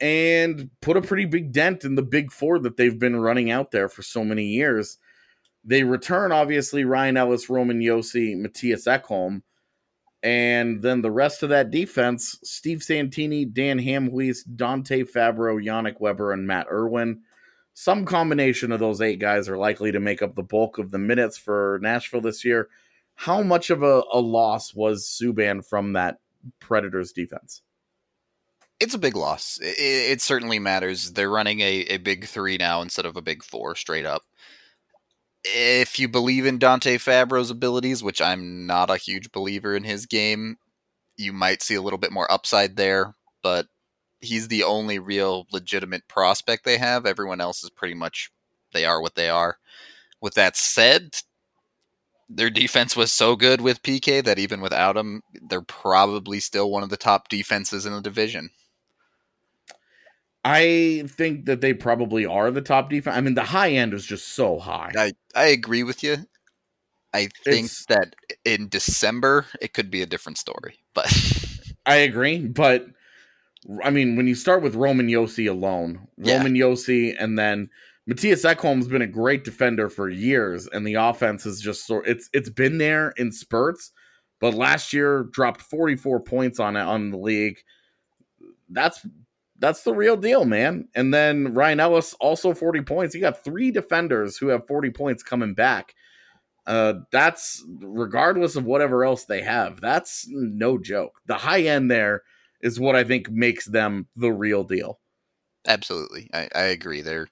[0.00, 3.70] and put a pretty big dent in the big four that they've been running out
[3.70, 4.98] there for so many years.
[5.64, 9.42] They return, obviously, Ryan Ellis, Roman Josi, Mattias Ekholm,
[10.22, 16.32] and then the rest of that defense Steve Santini, Dan Hamhuis, Dante Fabbro, Yannick Weber,
[16.32, 17.20] and Matt Irwin.
[17.80, 20.98] Some combination of those eight guys are likely to make up the bulk of the
[20.98, 22.70] minutes for Nashville this year.
[23.14, 26.18] How much of a, a loss was Subban from that
[26.58, 27.62] Predators defense?
[28.80, 29.60] It's a big loss.
[29.62, 31.12] It, it certainly matters.
[31.12, 34.24] They're running a, a big three now instead of a big four straight up.
[35.44, 40.04] If you believe in Dante Fabbro's abilities, which I'm not a huge believer in his
[40.04, 40.56] game,
[41.16, 43.68] you might see a little bit more upside there, but
[44.20, 47.06] he's the only real legitimate prospect they have.
[47.06, 48.30] Everyone else is pretty much
[48.72, 49.58] they are what they are.
[50.20, 51.16] With that said,
[52.28, 56.82] their defense was so good with PK that even without him, they're probably still one
[56.82, 58.50] of the top defenses in the division.
[60.44, 63.16] I think that they probably are the top defense.
[63.16, 64.92] I mean, the high end is just so high.
[64.96, 66.16] I, I agree with you.
[67.12, 71.12] I think It's- that in December it could be a different story, but
[71.86, 72.86] I agree, but
[73.82, 76.36] I mean, when you start with Roman Josi alone, Yeah.
[76.38, 77.70] Roman Josi, and then
[78.08, 82.30] Mattias Ekholm's been a great defender for years, and the offense is just sort it's
[82.32, 83.92] it's been there in spurts,
[84.40, 87.58] but last year dropped 44 points on it on the league.
[88.70, 89.06] That's
[89.58, 90.88] that's the real deal, man.
[90.94, 93.14] And then Ryan Ellis also 40 points.
[93.14, 95.94] You got three defenders who have 40 points coming back.
[96.66, 99.80] Uh, that's regardless of whatever else they have.
[99.80, 101.20] That's no joke.
[101.26, 102.22] The high end there
[102.60, 105.00] is what I think makes them the real deal.
[105.66, 107.02] absolutely, I, I agree.
[107.02, 107.28] They're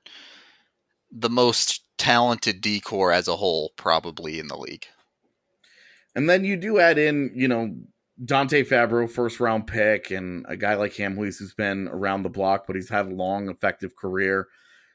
[1.10, 4.86] the most talented D corps as a whole, probably in the league.
[6.14, 7.74] And then you do add in, you know,
[8.24, 12.66] Dante Fabbro, first round pick, and a guy like Hamhuis who's been around the block,
[12.66, 14.48] but he's had a long, effective career.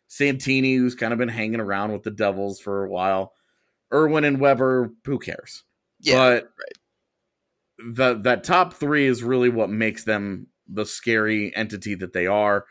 [0.07, 3.33] Santini, who's kind of been hanging around with the Devils for a while.
[3.93, 5.63] Irwin and Weber, who cares?
[5.99, 6.51] Yeah, but
[7.93, 12.65] the that top three is really what makes them the scary entity that they are.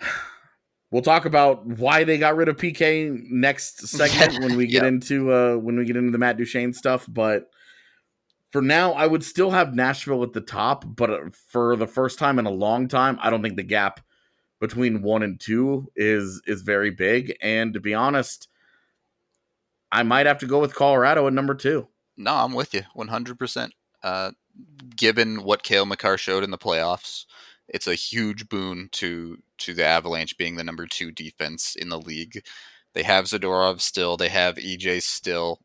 [0.92, 4.92] We'll talk about why they got rid of PK next segment when we get Yep.
[4.92, 7.50] into uh when we get into the Matt Duchene stuff, but
[8.52, 12.20] for now I would still have Nashville at the top, but uh, for the first
[12.20, 14.00] time in a long time, I don't think the gap
[14.60, 18.48] between 1 and 2 is is very big and to be honest,
[19.90, 21.86] I might have to go with Colorado at number 2.
[22.16, 23.70] No, I'm with you 100%.
[24.02, 24.32] Uh,
[24.96, 27.26] given what Cale Makar showed in the playoffs,
[27.68, 31.98] it's a huge boon to to the Avalanche being the number two defense in the
[31.98, 32.44] league.
[32.92, 34.16] They have Zadorov still.
[34.16, 35.60] They have EJ still.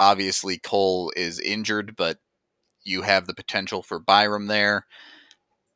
[0.00, 2.18] Obviously, Cole is injured, but
[2.84, 4.86] you have the potential for Byram there.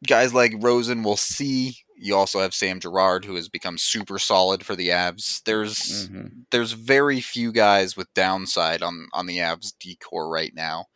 [0.06, 1.76] Guys like Rosen, we'll see.
[2.02, 5.42] You also have Sam Girard, who has become super solid for the Avs.
[5.44, 6.46] There's Mhm.
[6.50, 10.86] there's very few guys with downside on on the Avs D corps right now,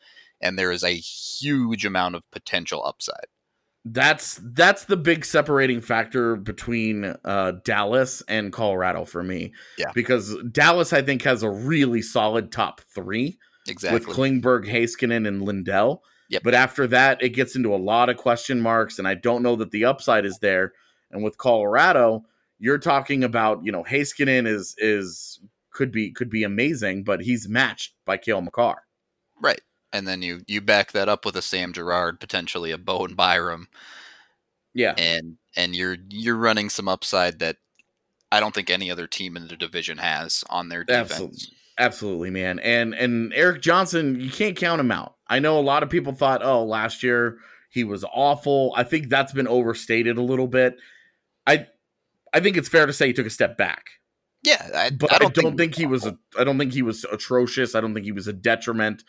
[0.41, 3.27] and there is a huge amount of potential upside.
[3.85, 9.53] That's that's the big separating factor between uh, Dallas and Colorado for me.
[9.79, 9.93] Yeah.
[9.95, 13.39] because Dallas I think has a really solid top three
[13.69, 14.01] Exactly.
[14.01, 16.03] with Klingberg, Heiskanen, and Lindell.
[16.31, 16.43] Yep.
[16.43, 19.55] But after that, it gets into a lot of question marks, and I don't know
[19.55, 20.73] that the upside is there.
[21.11, 22.25] And with Colorado,
[22.59, 25.41] you're talking about you know Heiskanen is is
[25.71, 28.83] could be could be amazing, but he's matched by Cale Makar.
[29.41, 29.61] right.
[29.93, 33.69] And then you you back that up with a Sam Girard, potentially a Bowen Byram,
[34.75, 37.57] Yeah, and and you're you're running some upside that
[38.33, 41.13] I don't think any other team in the division has on their defense.
[41.13, 41.39] Absolutely.
[41.79, 42.59] Absolutely, man.
[42.61, 45.17] And and Erik Johnson, you can't count him out.
[45.29, 47.39] I know a lot of people thought, oh, last year
[47.71, 48.73] he was awful.
[48.77, 50.79] I think that's been overstated a little bit.
[52.37, 53.87] I I think it's fair to say he took a step back.
[54.43, 57.75] Yeah, I, But I don't, think, he was a, I don't think he was atrocious.
[57.75, 59.03] I don't think he was a detriment.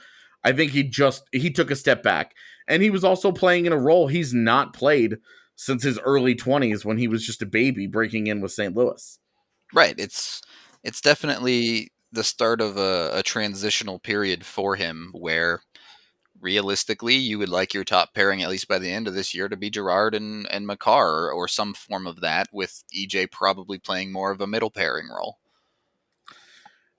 [0.43, 2.33] I think he just he took a step back.
[2.67, 5.17] And he was also playing in a role he's not played
[5.55, 8.75] since his early 20s when he was just a baby breaking in with St.
[8.75, 9.19] Louis.
[9.73, 9.95] right.
[9.97, 10.41] It's
[10.83, 15.61] it's definitely the start of a, a transitional period for him where
[16.41, 19.49] realistically you would like your top pairing at least by the end of this year
[19.49, 24.11] to be Girard and and Makar or, some form of that with EJ probably playing
[24.11, 25.37] more of a middle pairing role.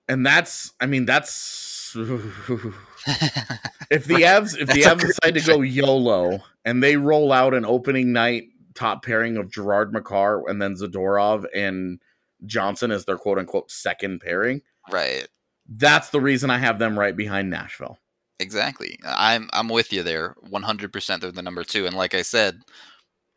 [0.07, 5.33] And that's I mean that's if the Avs if the That's a Avs good decide
[5.35, 10.49] to go YOLO and they roll out an opening night top pairing of Girard Makar
[10.49, 11.99] and then Zadorov and
[12.45, 15.27] Johnson as their quote unquote second pairing, right.
[15.67, 17.99] that's the reason I have them right behind Nashville.
[18.39, 18.97] Exactly.
[19.05, 20.35] I'm I'm with you there.
[20.49, 22.61] 100% they're the number 2 and like I said,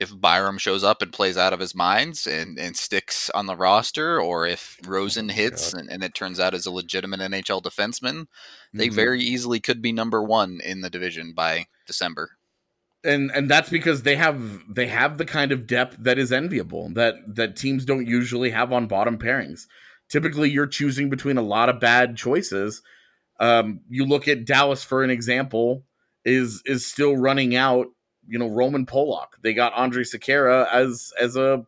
[0.01, 3.57] if Byram shows up and plays out of his minds and, and sticks on the
[3.57, 8.27] roster, or if Rosen hits and, and it turns out as a legitimate NHL defenseman,
[8.77, 8.95] they Mhm.
[8.95, 12.33] very easily could be number one in the division by December.
[13.05, 16.89] and and that's because they have they have the kind of depth that is enviable
[16.91, 19.67] that that teams don't usually have on bottom pairings.
[20.09, 22.83] Typically, you're choosing between a lot of bad choices.
[23.41, 25.85] Um, you look at Dallas for an example
[26.25, 27.89] is is still running out.
[28.27, 29.29] You know Roman Polak.
[29.43, 31.67] They got Andre Sekera as as a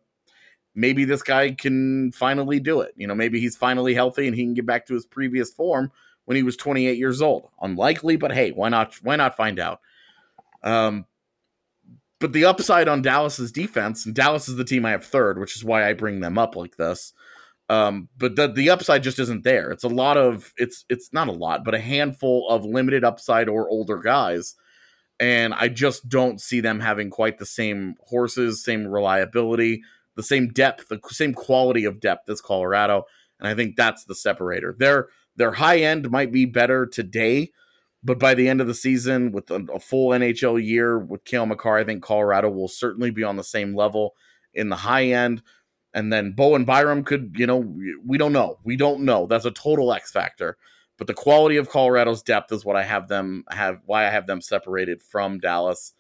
[0.74, 2.94] maybe this guy can finally do it.
[2.96, 5.90] You know maybe he's finally healthy and he can get back to his previous form
[6.24, 7.48] when he was 28 years old.
[7.60, 8.94] Unlikely, but hey, why not?
[9.02, 9.80] Why not find out?
[10.62, 11.06] Um,
[12.20, 15.56] but the upside on Dallas's defense, and Dallas is the team I have third, which
[15.56, 17.12] is why I bring them up like this.
[17.68, 19.70] Um, but the the upside just isn't there.
[19.70, 23.48] It's a lot of it's it's not a lot, but a handful of limited upside
[23.48, 24.54] or older guys.
[25.20, 29.82] And I just don't see them having quite the same horses, same reliability,
[30.16, 33.04] the same depth, the same quality of depth as Colorado.
[33.38, 34.74] And I think that's the separator.
[34.78, 37.50] Their their high end might be better today,
[38.02, 41.46] but by the end of the season, with a, a full NHL year with Cale
[41.46, 44.14] Makar, I think Colorado will certainly be on the same level
[44.52, 45.42] in the high end.
[45.94, 47.58] And then Bowen Byram could, you know,
[48.04, 48.58] we- don't know.
[48.64, 49.26] We don't know.
[49.26, 50.58] That's a total X factor.
[50.98, 54.26] But the quality of Colorado's depth is what I have them have why I have
[54.26, 55.92] them separated from Dallas.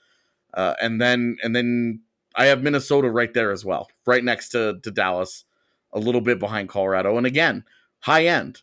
[0.52, 2.00] Uh, and then and then
[2.36, 5.44] I have Minnesota right there as well, right next to to Dallas,
[5.92, 7.16] a little bit behind Colorado.
[7.16, 7.64] And again,
[8.00, 8.62] high end.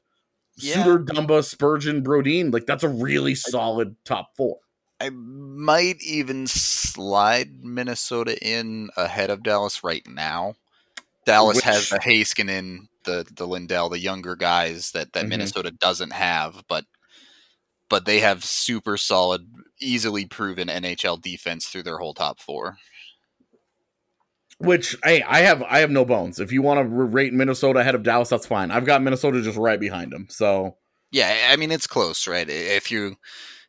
[0.58, 0.84] Yeah.
[0.84, 4.60] Suter, Dumba, Spurgeon, Brodin, like that's a really solid top four.
[5.02, 10.54] I might even slide Minnesota in ahead of Dallas right now.
[11.26, 15.30] Dallas Which- has the Heiskanen, the the Lindell, the younger guys that that Mhm.
[15.30, 16.86] Minnesota doesn't have, but
[17.90, 22.78] but they have super solid, easily proven NHL defense through their whole top four.
[24.60, 26.40] Which hey, I have I have no bones.
[26.40, 28.70] If you want to rate Minnesota ahead of Dallas, that's fine.
[28.70, 30.28] I've got Minnesota just right behind them.
[30.30, 30.78] So
[31.12, 32.48] Yeah, I mean it's close, right?
[32.48, 33.16] If you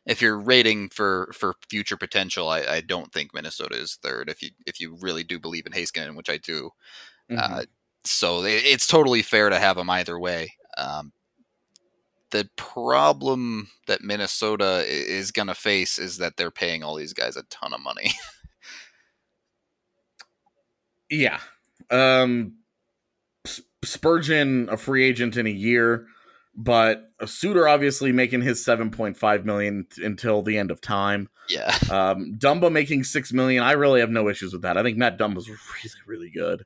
[0.05, 4.29] if you're rating for for future potential, I, I don't think Minnesota is third.
[4.29, 6.69] If you if you really do believe in Heiskanen, which I do,
[7.31, 7.37] mhm.
[7.39, 7.63] Uh,
[8.05, 10.53] so it- it's totally fair to have them either way.
[10.77, 11.11] Um,
[12.31, 17.35] the problem that Minnesota is going to face is that they're paying all these guys
[17.37, 18.11] a ton of money.
[21.09, 21.39] yeah.
[21.89, 22.55] Um
[23.83, 26.07] Spurgeon a free agent in a year,
[26.55, 31.29] but a Suter obviously making his 7.5 million t- until the end of time.
[31.49, 33.61] yeah, Um Dumba making 6 million.
[33.63, 34.77] I really have no issues with that.
[34.77, 36.63] I think Matt Dumba's really really good.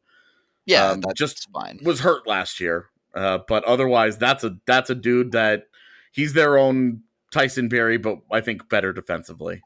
[0.67, 1.79] Yeah, Um, that's just- fine.
[1.81, 2.89] was hurt last year.
[3.15, 5.63] Uh, but otherwise, that's a that's a dude that
[6.11, 7.01] he's their own
[7.31, 9.63] Tyson Barrie, but I think better defensively.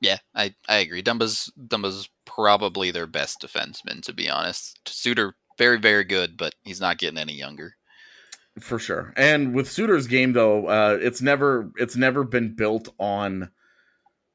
[0.00, 1.02] Yeah, I, I agree.
[1.02, 4.78] Dumba's Dumba's probably their best defenseman, to be honest.
[4.86, 7.76] Suter very very good, but he's not getting any younger.
[8.58, 9.14] For sure.
[9.16, 13.50] And with Suter's game though, uh, it's never it's never been built on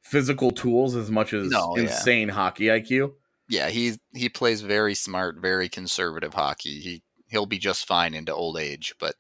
[0.02, 1.84] physical tools as much as No, yeah.
[1.84, 3.14] insane hockey IQ.
[3.48, 6.80] Yeah, he he plays very smart, very conservative hockey.
[6.80, 9.16] He he'll be just fine into old age, but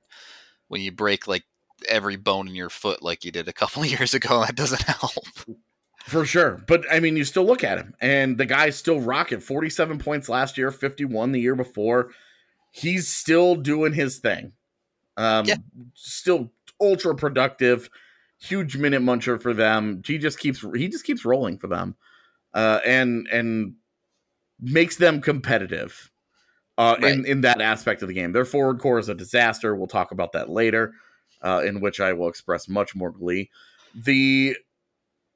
[0.68, 1.44] when you break like
[1.90, 4.84] every bone in your foot like you did a couple of years ago, that doesn't
[4.84, 5.14] help.
[6.06, 6.64] For sure.
[6.68, 10.30] But I mean, you still look at him and the guy's still rocking 47 points
[10.30, 12.12] last year, 51 the year before.
[12.72, 14.54] He's still doing his thing.
[15.18, 15.56] Um Yeah.
[15.96, 17.90] still ultra productive,
[18.40, 20.02] huge minute muncher for them.
[20.06, 21.96] He just keeps he just keeps rolling for them.
[22.54, 23.76] Uh and and
[24.60, 26.12] makes them competitive.
[26.78, 27.26] Uh in Right.
[27.26, 28.32] in that aspect of the game.
[28.34, 29.76] Their forward core is a disaster.
[29.76, 30.94] We'll talk about that later.
[31.42, 33.52] uh, in which I will express much more glee.
[33.94, 34.58] The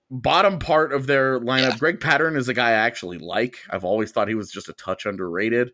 [0.09, 1.77] bottom part of their lineup, Yeah.
[1.77, 3.57] Greg Pateryn is a guy I actually like.
[3.69, 5.71] I've always thought he was just a touch underrated.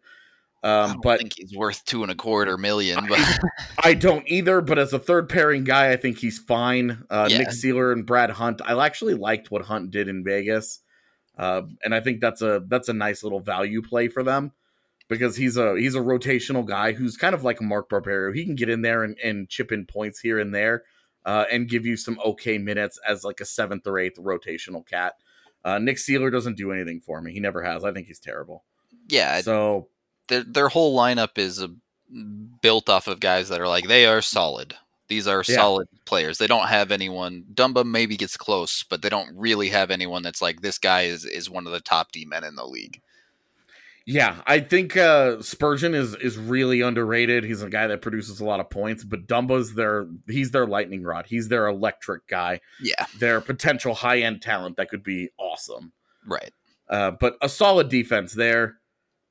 [0.62, 3.06] I Um, but think he's worth two and a quarter million.
[3.08, 3.20] But
[3.84, 7.04] I don't either, but as a third pairing guy, I think he's fine.
[7.10, 7.38] Uh, Yeah.
[7.38, 8.62] Nick Seeler and Brad Hunt.
[8.66, 10.80] I actually liked what Hunt did in Vegas,
[11.38, 14.52] uh, and I think that's a that's a nice little value play for them
[15.08, 18.34] because he's a he's a rotational guy who's kind of like a Mark Barberio.
[18.34, 20.84] He can get in there and, and chip in points here and there,
[21.26, 25.14] uh, and give you some okay minutes as like a seventh or eighth rotational cat.
[25.64, 27.34] Uh, Nick Seeler doesn't do anything for me.
[27.34, 27.84] He never has.
[27.84, 28.64] I think he's terrible.
[29.10, 29.88] yeah, So
[30.28, 31.68] their their whole lineup is uh
[32.62, 34.76] built off of guys that are like they are solid.
[35.08, 35.56] These are Yeah.
[35.56, 36.38] solid players.
[36.38, 37.46] They don't have anyone.
[37.54, 41.26] Dumba maybe gets close, but they don't really have anyone that's like this guy is
[41.26, 43.02] is one of the top D men in the league.
[44.08, 47.44] Yeah, I think uh, Spurgeon is is really underrated.
[47.44, 51.02] He's a guy that produces a lot of points, but Dumba's their he's their lightning
[51.02, 51.26] rod.
[51.28, 52.62] He's their electric guy.
[52.80, 55.92] Yeah, Their potential high end talent that could be awesome.
[56.26, 56.52] right.
[56.88, 58.78] Uh, but a solid defense there,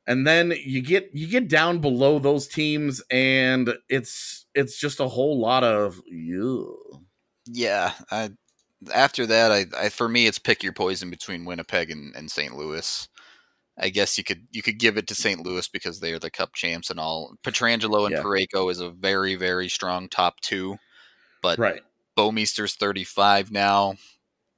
[0.06, 5.08] and then you get you get down below those teams, and it's it's just a
[5.08, 6.76] whole lot of you.
[7.46, 8.30] Yeah, I,
[8.92, 12.56] after that, I, I for me, it's pick your poison between Winnipeg and, and St.
[12.56, 13.08] Louis.
[13.78, 15.44] I guess you could you could give it to St.
[15.44, 17.34] Louis because they are the Cup champs and all.
[17.42, 18.22] Pietrangelo and Yeah.
[18.22, 20.78] Parayko is a very very strong top two,
[21.42, 21.82] but Right.
[22.16, 23.96] Bouwmeester's thirty five now.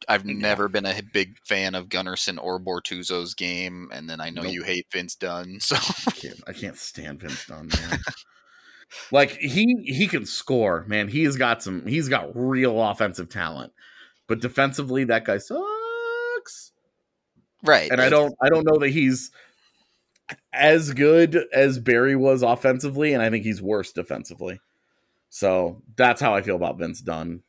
[0.08, 0.34] I've Yeah.
[0.34, 4.52] never been a big fan of Gunnarsson or Bortuzzo's game, and then I know Nope.
[4.52, 7.98] you hate Vince Dunn, so I can't, I can't stand Vince Dunn, man.
[9.10, 11.08] like he he can score, man.
[11.08, 13.72] He's got some he's got real offensive talent.
[14.28, 16.72] But defensively, that guy sucks.
[17.62, 17.90] right.
[17.90, 19.30] And I don't I don't know that he's
[20.52, 24.60] as good as Barrie was offensively, and I think he's worse defensively.
[25.30, 27.42] So that's how I feel about Vince Dunn.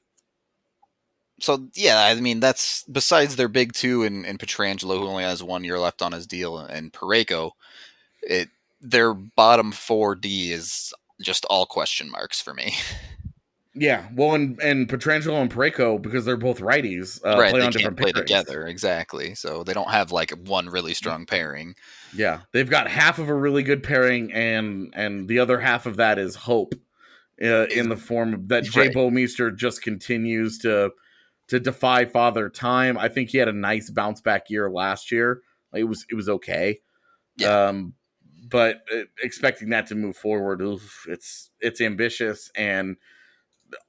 [1.40, 5.44] So yeah, I mean that's besides their big two and, and Pietrangelo, who only has
[5.44, 7.52] one year left on his deal, and Parayko,
[8.24, 8.50] it
[8.82, 12.76] their bottom four D is just all question marks for me.
[13.80, 17.66] Yeah, well, and and Pietrangelo and Parayko because they're both righties, uh, right, play they
[17.68, 18.16] on can't play pairings.
[18.16, 21.76] together exactly, so they don't have like one really strong pairing.
[22.16, 25.98] Yeah, they've got half of a really good pairing, and and the other half of
[25.98, 26.74] that is hope,
[27.40, 28.96] uh, in the form that Jay Right.
[28.96, 30.90] Bouwmeester just continues to
[31.48, 32.98] to defy father time.
[32.98, 35.42] I think he had a nice bounce back year last year.
[35.74, 36.80] Like, it was it was okay,
[37.38, 37.68] Yeah.
[37.68, 37.94] um,
[38.50, 42.98] but uh, expecting that to move forward, oof, it's it's ambitious and.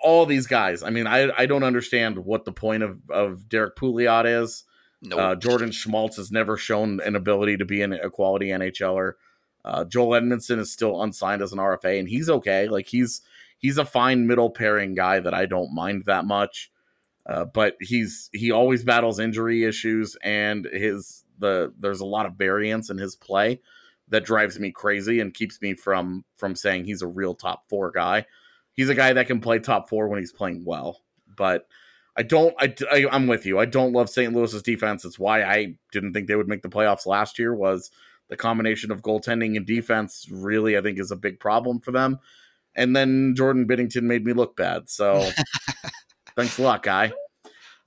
[0.01, 0.83] All these guys.
[0.83, 4.65] I mean, I I don't understand what the point of of Derrick Pouliot is.
[5.03, 9.13] No, Uh, Jordan Schmaltz has never shown an ability to be an, equality quality NHLer.
[9.65, 12.67] Uh, Joel Edmundson is still unsigned as an RFA, and he's okay.
[12.67, 13.21] Like he's
[13.57, 16.73] he's a fine middle pairing guy that I don't mind that much.
[17.29, 22.35] Uh, but he's he always battles injury issues, and his the there's a lot of
[22.35, 23.61] variance in his play
[24.09, 27.91] that drives me crazy and keeps me from from saying he's a real top four
[27.91, 28.25] guy.
[28.73, 31.03] He's a guy that can play top four when he's playing well,
[31.37, 31.67] but
[32.17, 32.55] I don't.
[32.59, 33.59] I, I am with you.
[33.59, 34.33] I don't love St.
[34.33, 35.05] Louis's defense.
[35.05, 37.55] It's why I didn't think they would make the playoffs last year.
[37.55, 37.91] Was
[38.29, 40.79] the combination of goaltending and defense really?
[40.79, 42.19] I think is a big problem for them.
[42.75, 44.89] And then Jordan Binnington made me look bad.
[44.89, 45.29] So
[46.39, 47.13] thanks a lot, guy.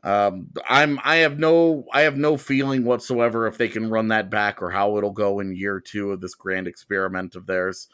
[0.04, 1.00] Um, I'm.
[1.04, 1.86] I have no.
[1.94, 5.40] I have no feeling whatsoever if they can run that back or how it'll go
[5.40, 7.88] in year two of this grand experiment of theirs.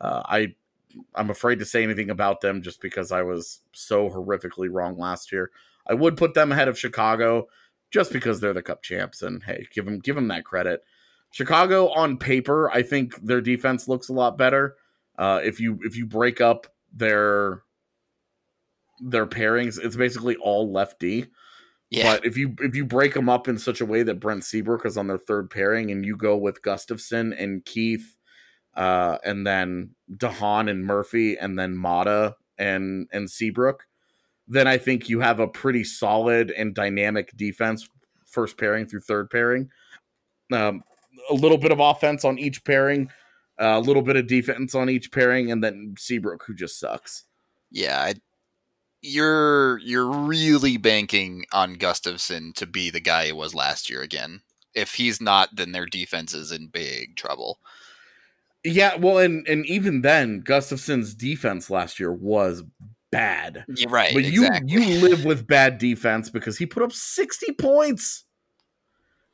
[0.00, 0.54] Uh, I
[1.14, 5.32] I'm afraid to say anything about them just because I was so horrifically wrong last
[5.32, 5.50] year.
[5.86, 7.48] I would put them ahead of Chicago
[7.90, 10.84] just because they're the Cup champs, and hey, give them give them that credit.
[11.32, 14.76] Chicago on paper, I think their defense looks a lot better.
[15.18, 17.62] Uh, if you if you break up their
[19.00, 21.26] their pairings, it's basically all lefty.
[21.90, 24.44] Yeah, But if you if you break them up in such a way that Brent
[24.44, 28.16] Seabrook is on their third pairing, and you go with Gustafsson and Keith,
[28.74, 33.86] uh, and then de Haan and Murphy, and then Maatta and and Seabrook,
[34.48, 37.88] then I think you have a pretty solid and dynamic defense,
[38.26, 39.70] first pairing through third pairing.
[40.52, 40.82] Um,
[41.30, 43.10] a little bit of offense on each pairing,
[43.60, 47.24] uh, a little bit of defense on each pairing, and then Seabrook, who just sucks.
[47.70, 48.00] yeah.
[48.00, 48.14] I,
[49.02, 54.42] you're you're really banking on Gustafsson to be the guy he was last year again.
[54.74, 57.60] If he's not, then their defense is in big trouble.
[58.64, 62.64] Yeah, well, and and even then, Gustafsson's defense last year was
[63.12, 63.64] bad.
[63.68, 64.12] Yeah, right.
[64.12, 64.72] But exactly.
[64.72, 68.24] you you live with bad defense because he put up 60 points.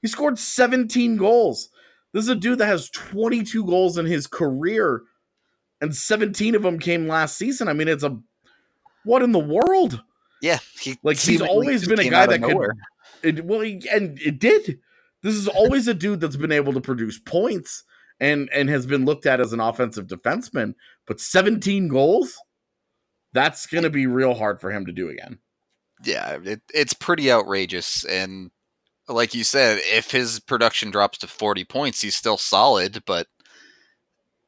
[0.02, 1.70] He scored 17 goals.
[2.12, 5.02] This is a dude that has 22 goals in his career,
[5.80, 7.68] and 17 of them came last season.
[7.68, 8.18] I mean, it's a
[9.04, 10.02] What in the world?
[10.40, 12.70] Yeah, he Like he's always been a guy that could.
[13.22, 14.80] It, well, he, and it did.
[15.22, 17.84] This is always a dude that's been able to produce points
[18.18, 20.74] and and has been looked at as an offensive defenseman.
[21.06, 22.38] But 17 goals,
[23.32, 25.38] that's going to be real hard for him to do again.
[26.04, 28.04] yeah, it, it's pretty outrageous.
[28.04, 28.50] And
[29.08, 33.02] like you said, if his production drops to 40 points, he's still solid.
[33.06, 33.26] But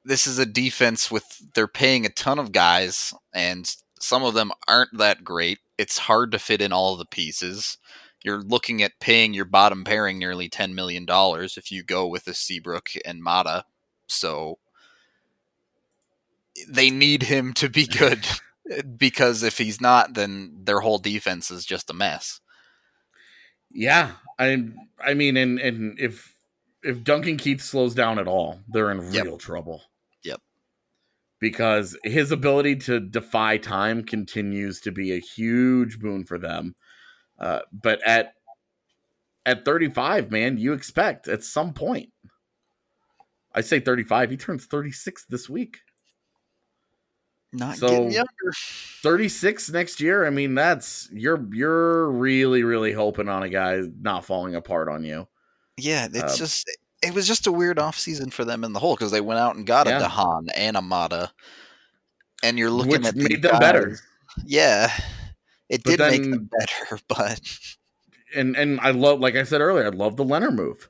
[0.05, 1.25] this is a defense with
[1.55, 3.73] they're paying a ton of guys, and
[4.05, 5.61] some of them aren't that great.
[5.79, 7.79] It's hard to fit in all the pieces.
[8.23, 12.35] You're looking at paying your bottom pairing nearly $10 million if you go with a
[12.35, 13.65] Seabrook and Maatta.
[14.07, 14.59] So
[16.69, 18.27] they need him to be good
[18.97, 22.41] because if he's not, then their whole defense is just a mess.
[23.71, 24.69] Yeah, I
[25.01, 26.35] I mean, and and if
[26.83, 29.25] if Duncan Keith slows down at all, they're in Yep.
[29.25, 29.83] real trouble.
[31.45, 36.75] Because his ability to defy time continues to be a huge boon for them.
[37.39, 38.33] Uh, but at
[39.45, 42.11] at 35, man, you expect at some point.
[43.55, 44.31] I say 35.
[44.31, 45.81] He turns 36 this week.
[47.53, 48.53] Not So- getting younger.
[49.03, 50.25] 36 next year.
[50.25, 55.05] I mean, that's you're you're really really hoping on a guy not falling apart on
[55.05, 55.29] you.
[55.77, 56.71] Yeah, it's Um, just
[57.05, 59.57] it was just a weird offseason for them in the whole because they went out
[59.57, 59.97] and got Yeah.
[59.97, 61.31] a de Haan and a Maatta,
[62.43, 63.99] and you're looking Which at made them better.
[64.45, 64.91] Yeah,
[65.69, 67.41] it But did make them better, but
[68.35, 70.89] and and I love, like I said earlier, I love the Lehner move.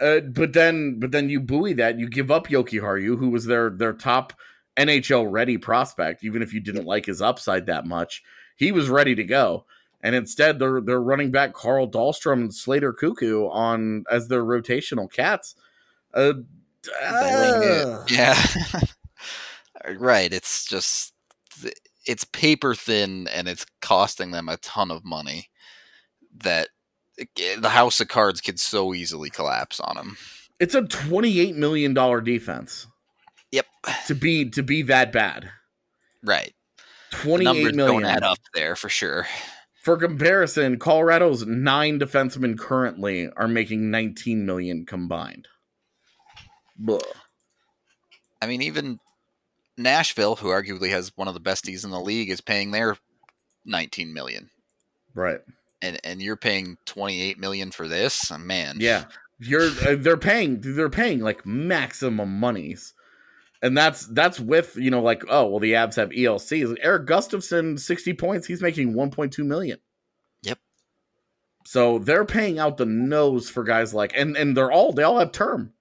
[0.00, 3.70] Uh, but then, but then you buoy that you give up Jokiharju, who was their
[3.70, 4.32] their top
[4.78, 6.24] NHL ready prospect.
[6.24, 8.22] Even if you didn't like his upside that much,
[8.56, 9.66] he was ready to go.
[10.02, 15.54] And instead, they're they're running back Carl Dahlstrom and Slater Koekkoek as their rotational cats.
[16.14, 16.32] Uh,
[17.02, 18.42] uh, yeah,
[19.98, 20.32] right.
[20.32, 21.12] It's just
[22.06, 25.50] it's paper thin, and it's costing them a ton of money.
[26.42, 26.68] That
[27.60, 30.16] the house of cards could so easily collapse on them.
[30.58, 32.86] it's a twenty eight million dollar defense
[33.52, 33.66] Yep,
[34.06, 35.50] to be to be that bad.
[36.24, 36.54] right.
[37.10, 38.02] The Twenty numbers eight million.
[38.04, 39.26] don't add up there for sure.
[39.82, 45.48] For comparison, Colorado's nine defensemen currently are making 19 million combined.
[46.76, 46.98] Blah.
[48.42, 48.98] I mean, even
[49.78, 52.96] Nashville, who arguably has one of the best D's in the league, is paying their
[53.64, 54.50] 19 million,
[55.14, 55.40] Right.
[55.82, 58.76] and and you're paying 28 million for this, man.
[58.80, 59.04] Yeah.
[59.38, 62.92] You're uh, they're paying they're paying like maximum monies.
[63.62, 66.76] And that's that's with, you know, like, oh, well, the Avs have ELCs.
[66.80, 69.78] Erik Gustafsson, 60 points, he's making 1.2 million.
[70.42, 70.58] Yep.
[71.66, 75.18] So they're paying out the nose for guys like and and they're all they all
[75.18, 75.72] have term.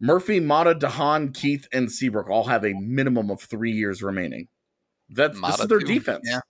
[0.00, 4.48] Murphy, Maatta, Dahan, Keith, and Seabrook all have a minimum of three years remaining.
[5.10, 5.86] That's this is their too.
[5.86, 6.22] defense.
[6.24, 6.40] Yeah.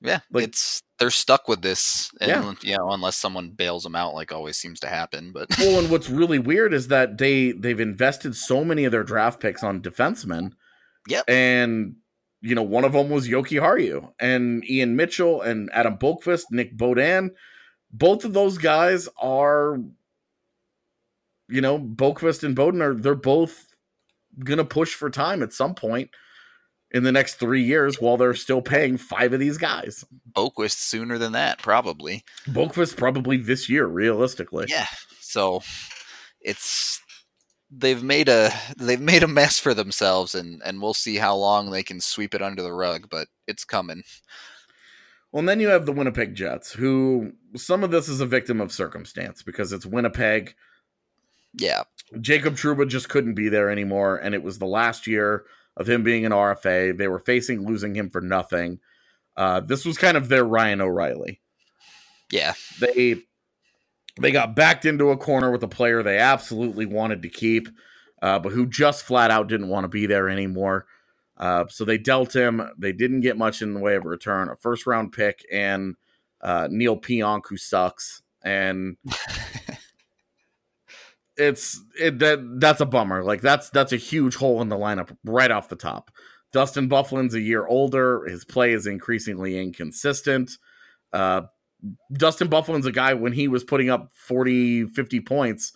[0.00, 2.52] Yeah, Like- it's they're stuck with this, and Yeah.
[2.62, 5.32] you know, unless someone bails them out, like always seems to happen.
[5.32, 9.02] But Well, and what's really weird is that they they've invested so many of their
[9.02, 10.52] draft picks on defensemen.
[11.08, 11.24] Yep.
[11.28, 11.96] And
[12.40, 17.30] you know, one of them was Jokiharju and Ian Mitchell and Adam Boqvist, Nick Beaudin.
[17.92, 19.78] Both of those guys are,
[21.48, 23.66] you know, Boqvist and Beaudin are they're both
[24.38, 26.10] gonna push for time at some point
[26.92, 30.04] in the next three years while they're still paying five of these guys.
[30.30, 32.24] Boqvist sooner than that, probably.
[32.46, 34.66] Boqvist probably this year, realistically.
[34.68, 34.86] Yeah.
[35.20, 35.62] So
[36.40, 37.00] it's
[37.70, 41.70] they've made a they've made a mess for themselves, and and we'll see how long
[41.70, 44.02] they can sweep it under the rug, but it's coming.
[45.32, 48.60] Well, and then you have the Winnipeg Jets, who some of this is a victim
[48.60, 50.54] of circumstance because it's Winnipeg.
[51.54, 51.84] Yeah.
[52.20, 55.44] Jacob Trouba just couldn't be there anymore, and it was the last year
[55.76, 56.96] of him being an RFA.
[56.96, 58.80] They were facing losing him for nothing.
[59.36, 61.40] Uh, this was kind of their Ryan O'Reilly.
[62.30, 62.54] Yeah.
[62.80, 63.22] They
[64.20, 67.68] they got backed into a corner with a player they absolutely wanted to keep,
[68.20, 70.86] uh, but who just flat out didn't want to be there anymore.
[71.36, 72.62] Uh, so they dealt him.
[72.78, 75.96] They didn't get much in the way of a return, a first round pick, and
[76.42, 78.22] uh, Neal Pionk, who sucks.
[78.44, 78.96] And
[81.42, 83.22] it's it that that's a bummer.
[83.22, 86.10] Like that's that's a huge hole in the lineup right off the top.
[86.52, 88.24] Dustin Byfuglien's a year older.
[88.26, 90.52] His play is increasingly inconsistent.
[91.12, 91.42] Uh,
[92.12, 95.72] Dustin Byfuglien's a guy when he was putting up 40, 50 points,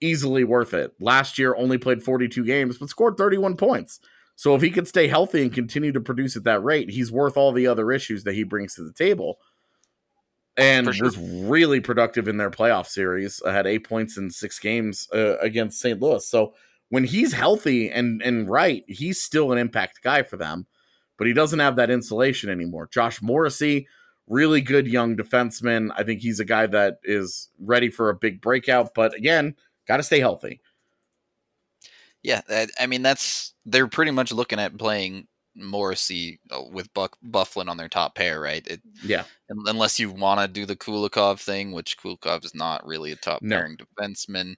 [0.00, 0.92] easily worth it.
[1.00, 4.00] Last year only played 42 games, but scored 31 points.
[4.36, 7.38] So if he could stay healthy and continue to produce at that rate, he's worth
[7.38, 9.38] all the other issues that he brings to the table.
[10.58, 11.04] And sure.
[11.04, 13.42] was really productive in their playoff series.
[13.44, 16.00] Uh, had eight points in six games uh, against St.
[16.00, 16.26] Louis.
[16.26, 16.54] So
[16.88, 20.66] when he's healthy and and right, he's still an impact guy for them.
[21.18, 22.88] but he doesn't have that insulation anymore.
[22.92, 23.86] Josh Morrissey,
[24.26, 25.90] really good young defenseman.
[25.96, 29.54] I think he's a guy that is ready for a big breakout, but again,
[29.88, 30.60] got to stay healthy.
[32.22, 32.40] Yeah,
[32.78, 37.76] I mean that's they're pretty much looking at playing Morrissey uh, with Buck Byfuglien on
[37.76, 38.66] their top pair, right?
[38.66, 39.24] It, yeah.
[39.48, 43.42] Unless you want to do the Kulikov thing, which Kulikov is not really a top
[43.42, 43.56] no.
[43.56, 44.56] pairing defenseman.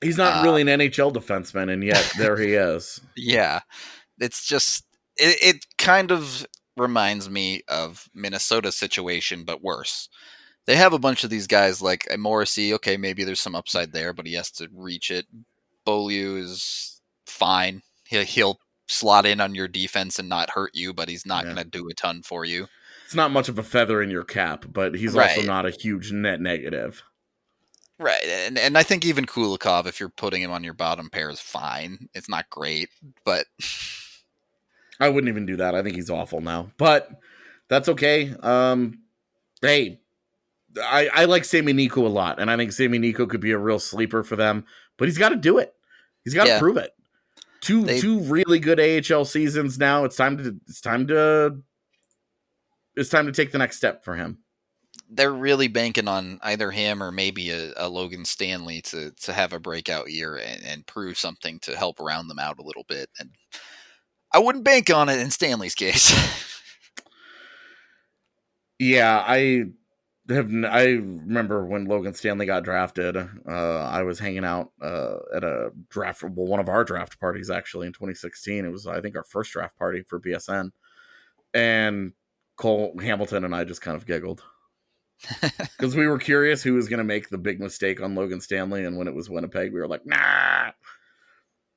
[0.00, 3.00] He's not uh, really an NHL defenseman, and yet there he is.
[3.16, 3.60] Yeah,
[4.20, 4.84] it's just
[5.16, 10.08] it, it kind of reminds me of Minnesota's situation, but worse.
[10.66, 12.74] They have a bunch of these guys like uh, Morrissey.
[12.74, 15.26] Okay, maybe there's some upside there, but he has to reach it.
[15.84, 17.82] Beaulieu is fine.
[18.04, 21.54] He'll, he'll slot in on your defense and not hurt you, but he's not yeah.
[21.54, 22.66] going to do a ton for you.
[23.04, 25.30] It's not much of a feather in your cap, but he's right.
[25.30, 27.02] also not a huge net negative.
[27.98, 31.30] Right, and and I think even Kulikov, if you're putting him on your bottom pair,
[31.30, 32.08] is fine.
[32.14, 32.90] It's not great,
[33.24, 33.46] but
[35.00, 35.74] I wouldn't even do that.
[35.74, 37.10] I think he's awful now, but
[37.68, 38.34] that's okay.
[38.40, 39.00] Um,
[39.60, 39.98] hey,
[40.76, 43.58] I I like Sami Niku a lot, and I think Sami Niku could be a
[43.58, 44.64] real sleeper for them,
[44.96, 45.74] but he's got to do it.
[46.24, 46.58] He's got to yeah.
[46.60, 46.92] prove it.
[47.60, 50.04] Two they, two really good AHL seasons now.
[50.04, 51.58] It's time to it's time to
[52.96, 54.38] it's time to take the next step for him.
[55.10, 59.52] They're really banking on either him or maybe a, a Logan Stanley to to have
[59.52, 63.10] a breakout year and, and prove something to help round them out a little bit.
[63.18, 63.30] And
[64.32, 66.14] I wouldn't bank on it in Stanley's case.
[68.78, 69.64] yeah, I
[70.28, 73.16] have I remember when Logan Stanley got drafted.
[73.16, 77.50] Uh, I was hanging out uh, at a draft, well, one of our draft parties
[77.50, 78.64] actually in 2016.
[78.64, 80.70] It was I think our first draft party for BSN,
[81.54, 82.12] and
[82.56, 84.42] Cole Hamilton and I just kind of giggled
[85.76, 88.84] because we were curious who was going to make the big mistake on Logan Stanley,
[88.84, 90.70] and when it was Winnipeg, we were like, nah.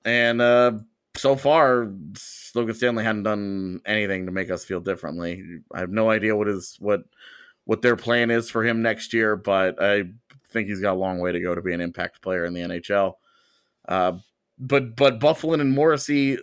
[0.04, 0.74] And uh,
[1.16, 1.92] so far,
[2.56, 5.62] Logan Stanley hadn't done anything to make us feel differently.
[5.74, 7.02] I have no idea what is what
[7.66, 10.04] what their plan is for him next year, but I
[10.50, 12.62] think he's got a long way to go to be an impact player in the
[12.62, 13.14] NHL.
[13.88, 14.14] Uh,
[14.58, 16.38] but but Byfuglien and Morrissey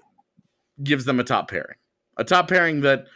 [0.82, 1.76] gives them a top pairing,
[2.16, 3.06] a top pairing that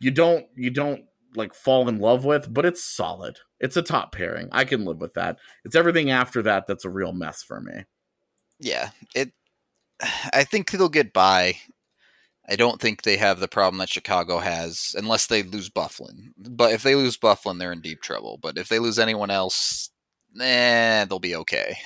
[0.00, 3.38] you don't you don't like fall in love with, but it's solid.
[3.60, 4.48] It's a top pairing.
[4.52, 5.38] I can live with that.
[5.64, 7.84] It's everything after that that's a real mess for me.
[8.60, 9.32] Yeah, it.
[10.32, 11.56] I think they'll get by.
[12.48, 16.32] I don't think they have the problem that Chicago has unless they lose Byfuglien.
[16.38, 18.38] But if they lose Byfuglien, they're in deep trouble.
[18.40, 19.90] But if they lose anyone else,
[20.40, 21.76] eh, they'll be okay.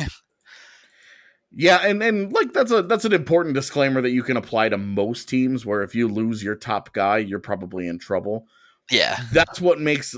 [1.52, 4.78] yeah, and and like that's a that's an important disclaimer that you can apply to
[4.78, 8.46] most teams where if you lose your top guy, you're probably in trouble.
[8.90, 9.18] Yeah.
[9.32, 10.14] That's what makes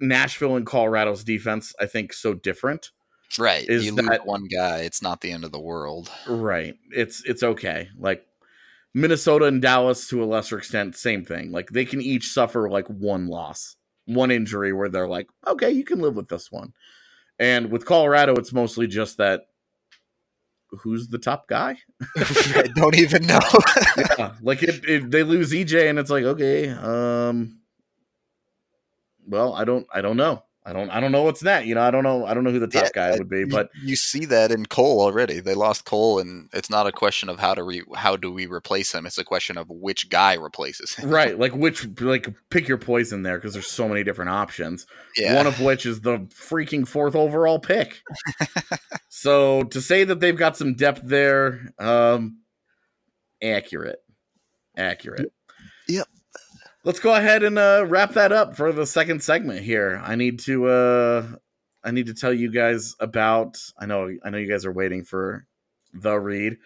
[0.00, 2.90] Nashville and Colorado's defense I think so different.
[3.38, 3.68] Right.
[3.68, 6.10] Is you that one guy, it's not the end of the world.
[6.26, 6.76] Right.
[6.90, 7.88] It's it's okay.
[7.98, 8.24] Like
[9.00, 11.52] Minnesota and Dallas to a lesser extent, same thing.
[11.52, 13.76] Like they can each suffer like one loss,
[14.06, 16.72] one injury where they're like, okay, you can live with this one.
[17.38, 19.42] And with Colorado, it's mostly just that
[20.70, 21.76] who's the top guy?
[22.16, 23.40] I don't even know.
[23.96, 27.60] yeah, like if, if they lose EJ and it's like, okay, um
[29.26, 30.42] well, I don't I don't know.
[30.68, 31.64] I don't I don't know what's that.
[31.64, 33.44] You know, I don't know I don't know who the top yeah, guy would be,
[33.44, 35.40] but you see that in Cole already.
[35.40, 38.44] They lost Cole and it's not a question of how to re, how do we
[38.44, 39.06] replace him.
[39.06, 41.08] It's a question of which guy replaces him.
[41.08, 44.86] Right, like which like pick your poison there because there's so many different options.
[45.16, 45.36] Yeah.
[45.36, 48.02] One of which is the freaking fourth overall pick.
[49.08, 52.40] so to say that they've got some depth there um
[53.42, 54.00] accurate.
[54.76, 55.32] Accurate.
[55.88, 56.08] Yep
[56.88, 60.00] let's go ahead and uh, wrap that up for the second segment here.
[60.02, 61.26] I need to uh,
[61.84, 63.58] I need to tell you guys about.
[63.78, 65.44] I know I know you guys are waiting for
[65.92, 66.56] the read.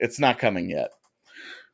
[0.00, 0.90] It's not coming yet,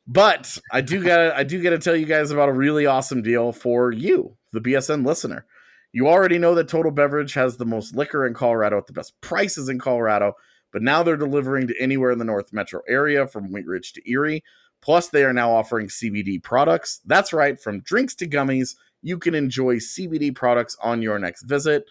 [0.07, 3.22] but I do got I do got to tell you guys about a really awesome
[3.22, 5.46] deal for you, the BSN listener.
[5.92, 9.18] You already know that Total Beverage has the most liquor in Colorado at the best
[9.22, 10.34] prices in Colorado,
[10.74, 14.11] but now they're delivering to anywhere in the North Metro area from Wheat Ridge to
[14.11, 14.44] Erie.
[14.85, 17.01] Plus, they are now offering CBD products.
[17.07, 21.87] That's right, from drinks to gummies, you can enjoy CBD products on your next visit.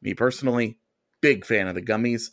[0.00, 0.78] Me personally,
[1.20, 2.30] big fan of the gummies.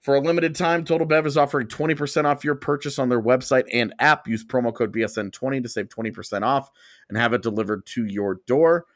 [0.00, 3.64] For a limited time, Total Bev is offering 20% off your purchase on their website
[3.72, 4.28] and app.
[4.28, 6.70] Use promo code BSN20 to save 20% off
[7.08, 8.86] and have it delivered to your door.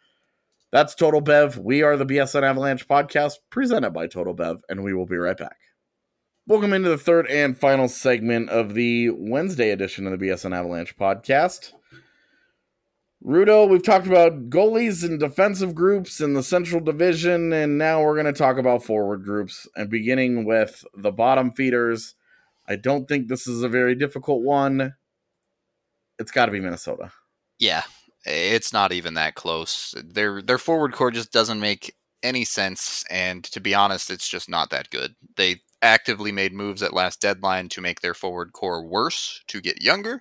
[0.71, 1.59] That's Total Bev.
[1.59, 5.37] We are the BSN Avalanche podcast presented by Total Bev, and we will be right
[5.37, 5.59] back.
[6.49, 10.97] Welcome into the third and final segment of the Wednesday edition of the BSN Avalanche
[10.97, 11.73] podcast.
[13.25, 18.15] Rudo, we've talked about goalies and defensive groups in the Central Division, and now we're
[18.15, 19.67] going to talk about forward groups.
[19.75, 22.15] And beginning with the bottom feeders,
[22.69, 24.95] I don't think this is a very difficult one.
[26.21, 27.11] It's got to be Minnesota.
[27.59, 27.83] Yeah,
[28.25, 29.97] It's not even that close.
[30.01, 31.93] Their their forward core just doesn't make
[32.23, 35.17] any sense, and to be honest, it's just not that good.
[35.37, 39.83] They actively made moves at last deadline to make their forward core worse to get
[39.83, 40.21] younger,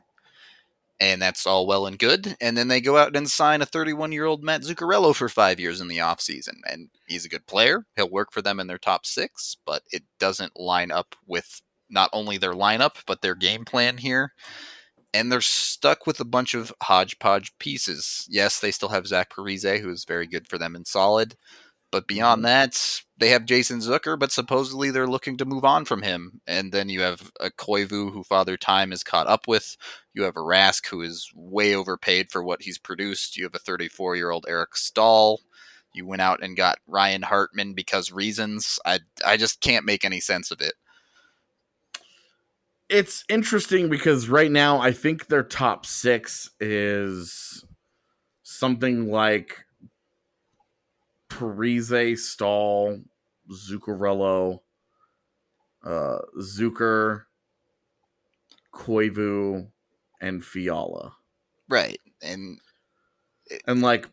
[0.99, 2.35] and that's all well and good.
[2.39, 5.59] And then they go out and sign a 31 year old Matt Zuccarello for five
[5.59, 6.55] years in the offseason.
[6.69, 7.85] And he's a good player.
[7.95, 12.09] He'll work for them in their top six, but it doesn't line up with not
[12.13, 14.31] only their lineup, but their game plan here.
[15.13, 18.25] And they're stuck with a bunch of hodgepodge pieces.
[18.29, 21.35] Yes, they still have Zach Parise, who is very good for them and solid.
[21.95, 22.43] But beyond Mm-hmm.
[22.43, 26.41] that, they have Jason Zucker, but supposedly they're looking to move on from him.
[26.45, 29.77] And then you have a Koivu, who Father Time is caught up with.
[30.13, 33.37] You have a Rask, who is way overpaid for what he's produced.
[33.37, 35.39] You have a 34 year old Eric Staal.
[35.93, 38.77] You went out and got Ryan Hartman because reasons.
[38.85, 40.73] I, I just can't make any sense of it.
[42.89, 47.63] it's interesting because right now I think their top six is
[48.43, 49.64] something like
[51.35, 52.99] Parise, Staal,
[53.51, 54.59] Zuccarello,
[55.85, 57.23] uh, Zucker,
[58.73, 59.67] Koivu,
[60.21, 61.13] and Fiala.
[61.69, 61.99] Right.
[62.21, 62.59] And
[63.67, 64.07] And like,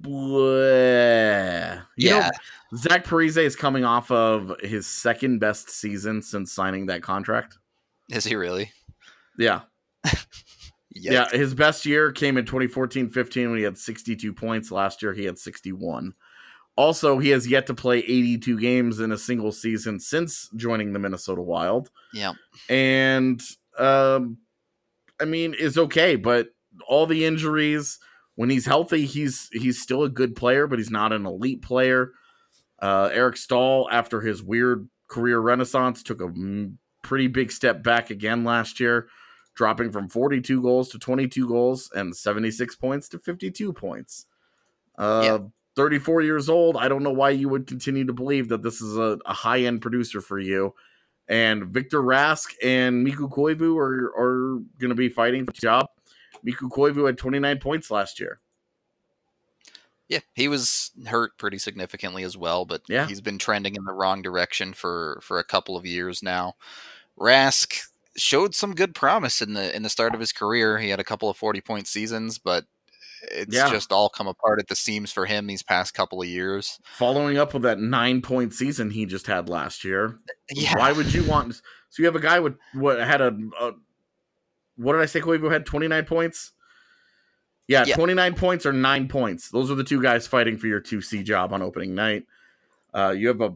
[0.00, 1.82] bleh.
[1.96, 2.30] You know, yeah,
[2.76, 7.58] Zach Parise is coming off of his second best season since signing that contract.
[8.10, 8.72] is he really?
[9.38, 9.60] Yeah.
[10.96, 11.12] Yikes.
[11.12, 14.72] Yeah, his best year came in 2014-15 when he had 62 points.
[14.72, 16.14] Last year he had 61.
[16.76, 20.98] Also, he has yet to play 82 games in a single season since joining the
[20.98, 21.90] Minnesota Wild.
[22.12, 22.32] Yeah.
[22.68, 23.40] And
[23.78, 24.38] um
[25.20, 26.48] I mean, is okay, but
[26.88, 27.98] all the injuries
[28.36, 32.12] when he's healthy, he's he's still a good player, but he's not an elite player.
[32.80, 38.10] Uh Eric Staal after his weird career renaissance took a mm, pretty big step back
[38.10, 39.08] again last year
[39.54, 44.26] dropping from 42 goals to 22 goals and 76 points to 52 points.
[44.98, 45.38] Uh, Yeah.
[45.76, 46.76] 34 years old.
[46.76, 49.60] I don't know why you would continue to believe that this is a, a high
[49.60, 50.74] end producer for you.
[51.28, 55.86] And Victor Rask and Mikko Koivu are, are going to be fighting for the job.
[56.42, 58.40] Mikko Koivu had 29 points last year.
[60.08, 63.06] Yeah, he was hurt pretty significantly as well, but Yeah.
[63.06, 66.56] he's been trending in the wrong direction for for a couple of years now.
[67.18, 67.80] Rask
[68.20, 70.78] showed some good promise in the in the start of his career.
[70.78, 72.64] He had a couple of 40 point seasons, but
[73.32, 73.68] it's Yeah.
[73.70, 76.78] just all come apart at the seams for him these past couple of years.
[76.96, 80.18] Following up with that nine point season he just had last year.
[80.50, 80.76] Yeah.
[80.78, 81.54] Why would you want?
[81.90, 83.72] So you have a guy with what had a, a
[84.76, 85.20] what did I say?
[85.20, 86.52] Koivu had twenty nine points.
[87.68, 87.94] Yeah, Yeah.
[87.94, 89.50] twenty nine points or nine points.
[89.50, 92.24] Those are the two guys fighting for your two C job on opening night.
[92.94, 93.54] Uh, you have a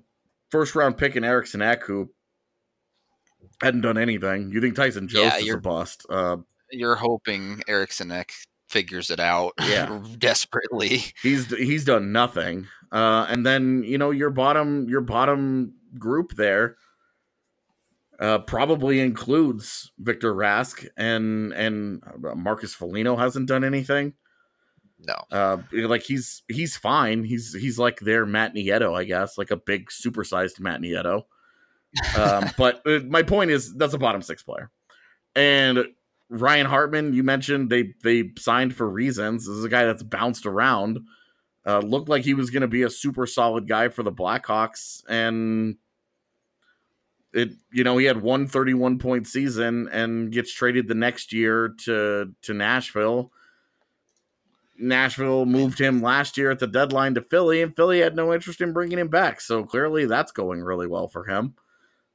[0.51, 2.11] first round pick in Eriksson Ek who
[3.63, 4.51] hadn't done anything.
[4.53, 6.07] You think Tyson Jost Yeah, is a bust?
[6.09, 6.37] Uh,
[6.71, 8.33] You're hoping Eriksson Ek
[8.69, 10.03] figures it out Yeah.
[10.19, 11.03] desperately.
[11.23, 12.67] he's he's done nothing.
[12.93, 16.77] Uh, and then you know your bottom your bottom group there
[18.21, 24.15] uh, probably includes Victor Rask and and uh, Marcus Foligno hasn't done anything.
[25.07, 25.15] No.
[25.31, 27.25] Uh, like he's he's fine.
[27.25, 31.25] He's he's like their Matt Nieto, I guess, like a big supersized Matt Nieto.
[32.19, 34.71] Um, but uh, my point is that's a bottom six player,
[35.35, 35.87] and
[36.29, 39.47] Ryan Hartman, you mentioned they they signed for reasons.
[39.47, 41.01] This is a guy that's bounced around.
[41.67, 45.03] Uh, looked like he was going to be a super solid guy for the Blackhawks,
[45.09, 45.77] and
[47.33, 51.75] it you know he had one 31 point season and gets traded the next year
[51.85, 53.31] to to Nashville.
[54.77, 58.61] Nashville moved him last year at the deadline to Philly, and Philly had no interest
[58.61, 59.41] in bringing him back.
[59.41, 61.55] So clearly, that's going really well for him.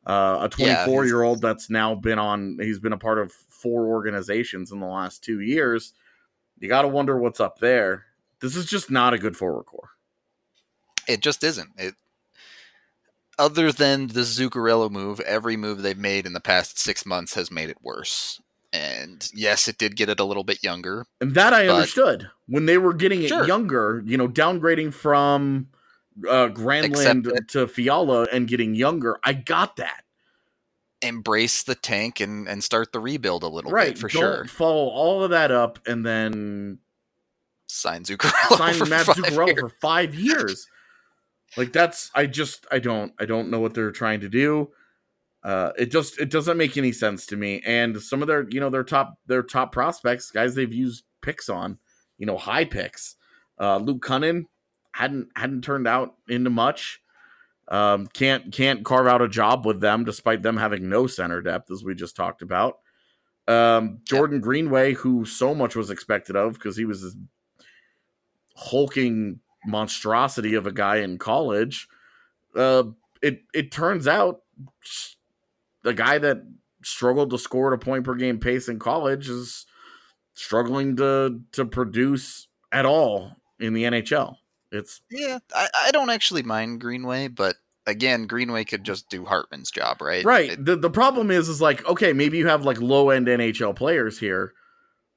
[0.09, 3.31] Uh, a Yeah, 24 year old that's now been on, he's been a part of
[3.31, 5.93] four organizations in the last two years.
[6.57, 8.05] You got to wonder what's up there.
[8.39, 9.91] This is just not a good forward core.
[11.07, 11.69] It just isn't.
[11.77, 11.93] It
[13.37, 17.51] other than the Zuccarello move, every move they've made in the past six months has
[17.51, 18.41] made it worse.
[18.73, 21.05] And yes, it did get it a little bit younger.
[21.21, 23.45] And that I understood when they were getting it Sure.
[23.47, 25.69] younger, you know, downgrading from
[26.27, 29.19] uh, Granlund to Fiala and getting younger.
[29.23, 30.03] I got that.
[31.01, 33.75] Embrace the tank and, and start the rebuild a little bit.
[33.75, 33.93] right.
[33.93, 34.45] bit for Don't sure.
[34.45, 36.79] follow all of that up and then
[37.67, 38.57] Sign Zuccarello.
[38.57, 39.59] sign for Matt five Zuccarello years.
[39.59, 40.67] for five years.
[41.55, 44.69] Like that's I just I don't I don't know what they're trying to do.
[45.41, 47.61] Uh, it just it doesn't make any sense to me.
[47.65, 51.47] And some of their you know their top their top prospects, guys they've used picks
[51.47, 51.77] on,
[52.17, 53.15] you know high picks.
[53.59, 54.45] Uh, Luke Kunin
[54.93, 57.01] hadn't hadn't turned out into much.
[57.67, 61.69] Um, can't can't carve out a job with them despite them having no center depth
[61.71, 62.79] as we just talked about.
[63.47, 67.15] Um, Jordan Greenway, who so much was expected of because he was this
[68.55, 71.87] hulking monstrosity of a guy in college.
[72.55, 72.83] Uh,
[73.21, 74.41] it it turns out
[75.83, 76.41] the guy that
[76.83, 79.65] struggled to score at a point per game pace in college is
[80.33, 84.37] struggling to to produce at all in the NHL.
[84.71, 87.55] It's yeah, I, I don't actually mind Greenway, but
[87.87, 90.23] again, Greenway could just do Hartman's job, right?
[90.23, 90.51] right.
[90.51, 93.75] It- the the problem is is like okay, maybe you have like low end NHL
[93.75, 94.53] players here.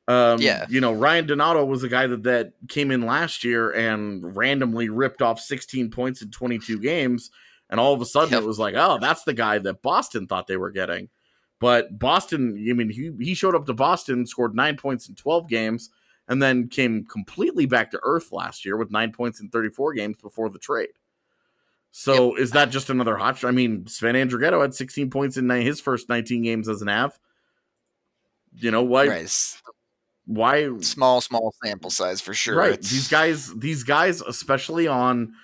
[0.09, 0.67] Um, Yeah.
[0.69, 4.89] you know, Ryan Donato was a guy that that came in last year and randomly
[4.89, 7.31] ripped off 16 points in 22 games,
[7.71, 8.43] and all of a sudden Yep.
[8.43, 11.09] it was like, oh, that's the guy that Boston thought they were getting.
[11.61, 15.49] But Boston, I mean, he he showed up to Boston, scored nine points in 12
[15.49, 15.91] games,
[16.33, 20.17] and then came completely back to earth last year with nine points in 34 games
[20.21, 20.89] before the trade.
[21.91, 23.49] So is that just another hot shot?
[23.49, 27.19] I mean, Sven Andrighetto had 16 points in his first 19 games as an Av.
[28.55, 29.07] You know why?
[29.09, 29.57] right,
[30.25, 30.71] Why?
[30.81, 32.57] small, small sample size for sure.
[32.57, 32.73] Right.
[32.73, 35.35] It's- These guys, these guys, especially on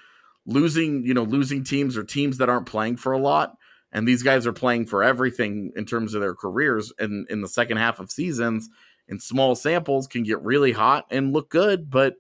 [0.47, 3.59] losing, you know, losing teams or teams that aren't playing for a lot,
[3.93, 6.93] and these guys are playing for everything in terms of their careers.
[6.99, 8.71] And in the second half of seasons,
[9.09, 11.91] in small samples, can get really hot and look good.
[11.91, 12.17] But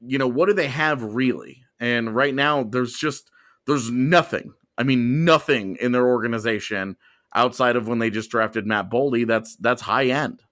[0.00, 1.62] you know, what do they have really?
[1.80, 3.30] And right now, there's just
[3.66, 4.54] there's nothing.
[4.76, 6.96] I mean, nothing in their organization
[7.34, 9.26] outside of when they just drafted Matt Boldy.
[9.26, 10.42] That's that's high end.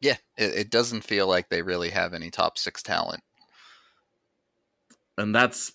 [0.00, 3.22] yeah, it, it doesn't feel like they really have any top six talent.
[5.16, 5.72] and that's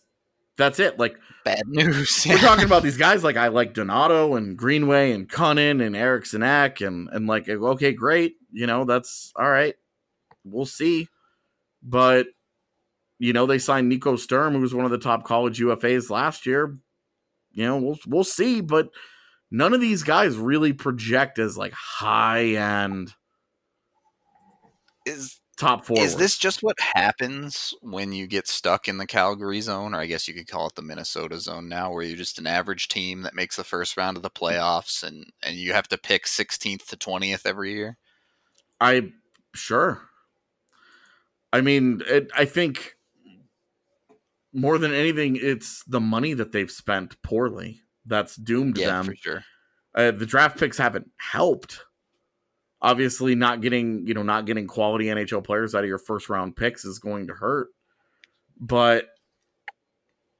[0.57, 0.99] that's it.
[0.99, 2.25] Like Bad news.
[2.27, 6.43] we're talking about these guys, like I like Donato and Greenway and Kunin and Eriksson
[6.43, 9.75] Ek and and like okay, great, you know that's all right.
[10.43, 11.07] We'll see,
[11.81, 12.27] but
[13.19, 16.45] you know they signed Nico Sturm, who was one of the top college UFAs last
[16.45, 16.77] year.
[17.53, 18.89] You know we'll we'll see, but
[19.49, 23.13] none of these guys really project as like high end
[25.05, 25.99] is top four.
[25.99, 30.05] is this just what happens when you get stuck in the Calgary zone, or I
[30.05, 33.23] guess you could call it the Minnesota zone now, where you're just an average team
[33.23, 36.85] that makes the first round of the playoffs, and and you have to pick 16th
[36.87, 37.97] to 20th every year?
[38.79, 39.11] I
[39.55, 40.01] sure.
[41.51, 42.95] I mean, it, I think
[44.53, 49.05] more than anything, it's the money that they've spent poorly that's doomed Yeah, them.
[49.05, 49.43] for sure.
[49.95, 51.83] Uh, the draft picks haven't helped.
[52.81, 56.55] Obviously, not getting you know not getting quality NHL players out of your first round
[56.55, 57.69] picks is going to hurt.
[58.59, 59.07] But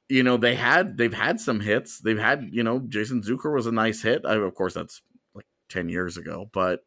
[0.10, 2.00] you know they had they've had some hits.
[2.00, 4.24] They've had you know Jason Zucker was a nice hit.
[4.26, 5.02] I, of course, that's
[5.34, 6.82] like ten years ago, but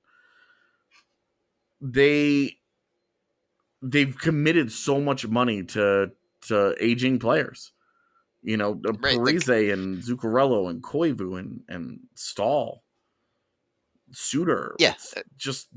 [1.80, 2.56] they
[3.82, 6.12] they've committed so much money to
[6.48, 7.72] to aging players.
[8.42, 12.82] You know, Right, Parise and Zuccarello and Koivu and and Staal,
[14.12, 14.74] Suter.
[14.78, 14.92] Yeah.
[14.92, 15.68] It's just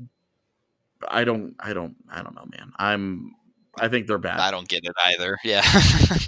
[1.08, 2.72] I don't I don't I don't know, man.
[2.78, 3.34] I'm
[3.78, 4.38] I think they're bad.
[4.40, 5.36] I don't get it either.
[5.44, 5.62] Yeah.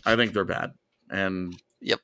[0.05, 0.73] I think they're bad.
[1.11, 2.01] And Yep.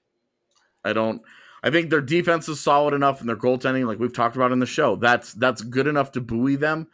[0.85, 1.23] I don't
[1.65, 4.59] I think their defense is solid enough and their goaltending, like we've talked about in
[4.59, 6.89] the show, that's that's good enough to buoy them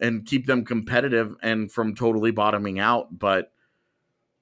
[0.00, 3.18] and keep them competitive and from totally bottoming out.
[3.18, 3.52] But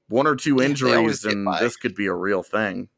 [0.09, 1.61] one or two Yeah, injuries and by.
[1.61, 2.89] this could be a real thing.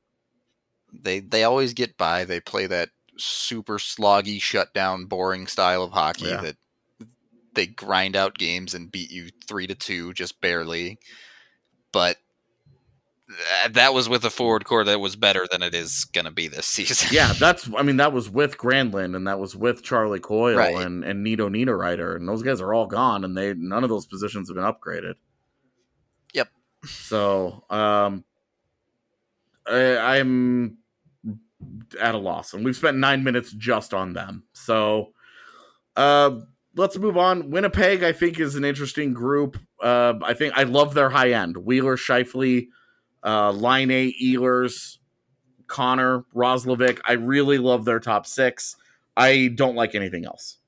[0.93, 2.25] they they always get by.
[2.25, 2.91] They play that
[3.23, 6.41] super sloggy, shutdown, boring style of hockey Yeah.
[6.43, 6.57] that
[7.55, 10.99] they grind out games and beat you three to two, just barely.
[11.93, 12.17] But
[13.29, 16.31] th- that was with a forward core that was better than it is going to
[16.31, 17.09] be this season.
[17.13, 20.75] Yeah, that's I mean, that was with Granlund and that was with Charlie Coyle Right.
[20.77, 24.07] and, and Nino Niederreiter, and those guys are all gone and they none of those
[24.07, 25.15] positions have been upgraded.
[26.33, 26.49] Yep.
[26.87, 28.25] So um
[29.67, 30.79] I, I'm
[32.01, 34.45] at a loss, and we've spent nine minutes just on them.
[34.53, 35.13] So
[35.97, 36.41] uh
[36.75, 37.51] let's move on.
[37.51, 39.59] Winnipeg, I think, is an interesting group.
[39.83, 41.57] Uh I think I love their high end.
[41.57, 42.69] Wheeler, Scheifele,
[43.25, 44.99] uh Laine, Ehlers,
[45.67, 47.01] Connor, Roslovic.
[47.07, 48.77] I really love their top six.
[49.17, 50.59] I don't like anything else.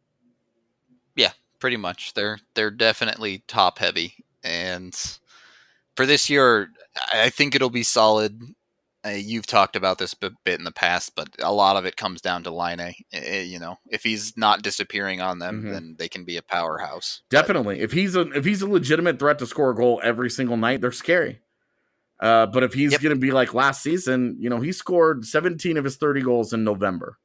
[1.16, 2.14] Yeah, pretty much.
[2.14, 4.94] They're they're definitely top heavy, and
[5.96, 6.70] for this year,
[7.12, 8.40] I I think it'll be solid.
[9.04, 11.96] Uh, you've talked about this a bit in the past, but a lot of it
[11.96, 12.94] comes down to Laine.
[13.12, 15.70] Eh, You know, if he's not disappearing on them, Mhm.
[15.72, 17.20] then they can be a powerhouse.
[17.28, 17.80] Definitely.
[17.80, 20.80] If he's a if he's a legitimate threat to score a goal every single night,
[20.80, 21.40] they're scary.
[22.20, 23.00] Uh, but if he's Yep.
[23.02, 26.52] going to be like last season, you know, he scored 17 of his 30 goals
[26.54, 27.18] in November.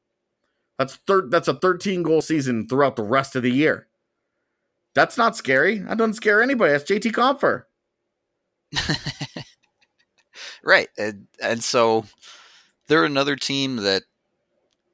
[0.77, 3.87] That's thir- that's a 13 goal season throughout the rest of the year.
[4.95, 5.77] That's not scary.
[5.77, 6.71] That doesn't scare anybody.
[6.73, 7.63] That's JT Compher.
[10.63, 12.05] Right, and, and so
[12.87, 14.03] they're another team that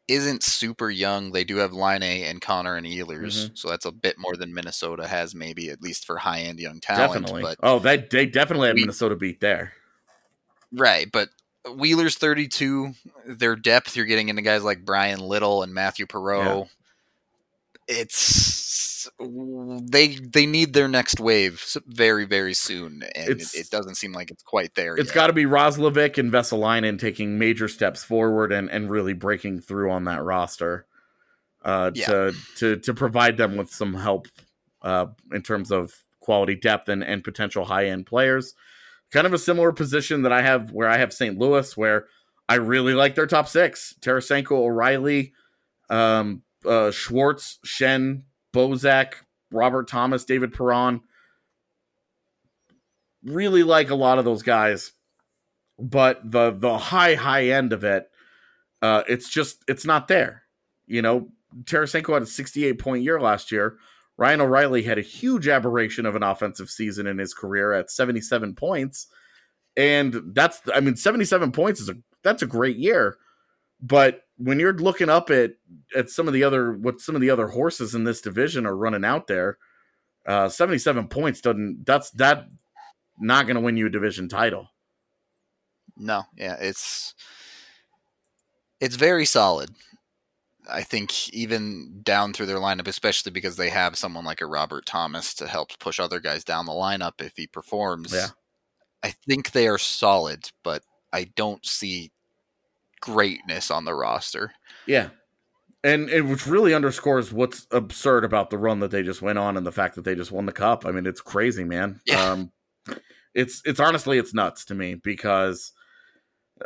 [0.07, 1.31] isn't super young.
[1.31, 3.57] They do have Laine and Connor and Ehlers, Mhm.
[3.57, 6.79] so that's a bit more than Minnesota has, maybe at least for high end young
[6.79, 7.13] talent.
[7.13, 7.41] definitely.
[7.41, 9.73] But oh, they they definitely have We- Minnesota beat there.
[10.71, 11.29] right, but
[11.75, 12.93] Wheeler's thirty two.
[13.25, 16.69] Their depth, you're getting into guys like Bryan Little and Matthew Perreault.
[17.87, 18.11] It's
[19.19, 24.31] they they need their next wave very very soon, and it, it doesn't seem like
[24.31, 24.95] it's quite there.
[24.95, 29.61] It's got to be Roslovic and Vesalainen taking major steps forward and, and really breaking
[29.61, 30.85] through on that roster
[31.63, 32.05] uh, Yeah.
[32.05, 34.27] to, to to provide them with some help
[34.81, 38.53] uh, in terms of quality depth and, and potential high end players.
[39.11, 41.37] Kind of a similar position that I have where I have St.
[41.37, 42.07] Louis, where
[42.49, 45.33] I really like their top six: Tarasenko, O'Reilly,
[45.89, 48.23] um, uh, Schwartz, Schenn,
[48.55, 49.15] Bozak,
[49.51, 51.01] Robert Thomas, David Perron.
[53.23, 54.93] Really like a lot of those guys,
[55.77, 58.09] but the the high high end of it,
[58.81, 60.43] uh, it's just it's not there.
[60.87, 61.29] You know,
[61.63, 63.77] Tarasenko had a 68 point year last year.
[64.17, 68.55] Ryan O'Reilly had a huge aberration of an offensive season in his career at 77
[68.55, 69.07] points.
[69.75, 73.17] And that's I mean 77 points is a that's a great year.
[73.81, 75.53] But when you're looking up at
[75.95, 78.75] at some of the other what some of the other horses in this division are
[78.75, 79.57] running out there,
[80.25, 82.47] uh 77 points doesn't that's that
[83.19, 84.69] not going to win you a division title.
[85.97, 87.15] No, yeah, it's
[88.81, 89.69] it's very solid.
[90.69, 94.85] I think even down through their lineup, especially because they have someone like a Robert
[94.85, 98.11] Thomas to help push other guys down the lineup if he performs.
[98.11, 98.27] Yeah.
[99.03, 100.81] I think they are solid, but
[101.13, 102.11] I don't see
[103.05, 104.51] greatness on the roster.
[104.87, 105.09] Yeah.
[105.83, 109.55] And it which really underscores what's absurd about the run that they just went on
[109.55, 110.85] and the fact that they just won the cup.
[110.85, 112.01] I mean, it's crazy, man.
[112.05, 112.31] Yeah.
[112.31, 112.51] Um
[113.35, 115.71] it's it's honestly it's nuts to me because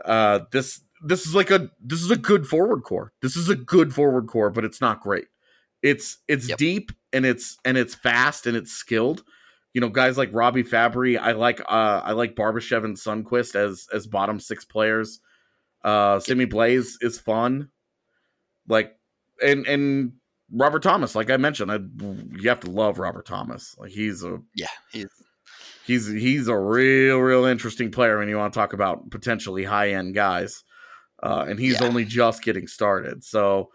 [0.06, 3.12] uh this this is like a this is a good forward core.
[3.22, 5.26] This is a good forward core, but it's not great.
[5.82, 6.58] It's it's Yep.
[6.58, 9.24] deep and it's and it's fast and it's skilled.
[9.74, 13.88] You know, guys like Robby Fabbri, I like uh I like Barbashev and Sundqvist as
[13.94, 15.20] as bottom six players.
[15.84, 17.70] Uh Sammy Blais is fun.
[18.68, 18.98] Like
[19.44, 20.14] and and
[20.52, 21.80] Robert Thomas, like I mentioned, I
[22.38, 23.76] you have to love Robert Thomas.
[23.78, 25.10] Like he's a Yeah, he's
[25.86, 29.92] he's he's a real real interesting player when you want to talk about potentially high
[29.92, 30.64] end guys
[31.24, 31.88] uh, and he's Yeah.
[31.88, 33.72] only just getting started so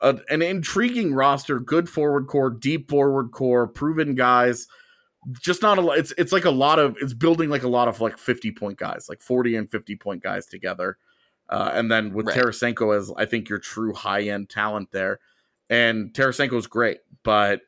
[0.00, 4.66] uh, an intriguing roster good forward core deep forward core proven guys
[5.40, 7.86] just not a lot it's it's like a lot of it's building like a lot
[7.88, 10.96] of like 50 point guys like 40 and 50 point guys together
[11.48, 12.36] uh, and then with Right.
[12.36, 15.20] Tarasenko as I think your true high end talent there
[15.70, 17.62] and Tarasenko's great but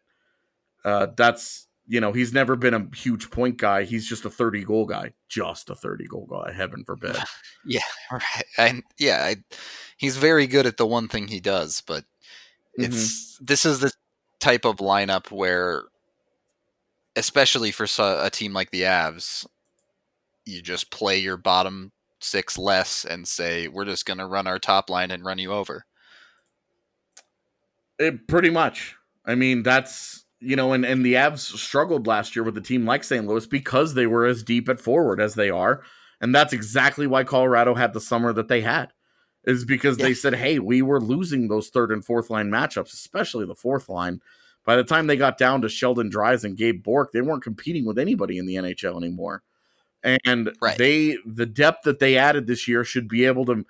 [0.85, 3.83] uh, that's you know he's never been a huge point guy.
[3.85, 6.53] He's just a thirty goal guy, just a thirty goal guy.
[6.53, 7.17] Heaven forbid.
[7.67, 8.45] Yeah, right.
[8.57, 9.37] And yeah, I,
[9.99, 12.05] he's very good at the one thing he does, but
[12.75, 13.93] it's this is the
[14.41, 15.83] type of lineup where
[17.17, 19.45] especially for a team like the Avs,
[20.47, 24.59] you just play your bottom six less and say we're just going to run our
[24.59, 25.85] top line and run you over.
[27.99, 28.97] It, pretty much.
[29.25, 32.87] I mean, that's you know, and and the Avs struggled last year with a team
[32.87, 33.27] like St.
[33.27, 35.83] Louis because they were as deep at forward as they are,
[36.21, 38.93] and that's exactly why Colorado had the summer that they had.
[39.45, 43.47] Is because they said, "Hey, we were losing those third and fourth line matchups, especially
[43.47, 44.21] the fourth line."
[44.65, 47.87] By the time they got down to Sheldon Dries and Gabe Bourque, they weren't competing
[47.87, 49.43] with anybody in the NHL anymore.
[50.05, 50.79] And Right.
[50.79, 53.65] they the depth that they added this year should be able to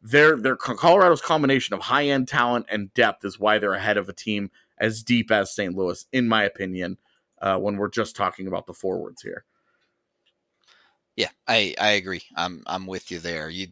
[0.00, 4.08] their their Colorado's combination of high end talent and depth is why they're ahead of
[4.08, 5.74] a team as deep as St.
[5.76, 6.98] Louis, in my opinion.
[7.40, 9.44] Uh, when we're just talking about the forwards here,
[11.16, 12.22] Yeah, I I agree.
[12.36, 13.50] I'm I'm with you there.
[13.50, 13.68] You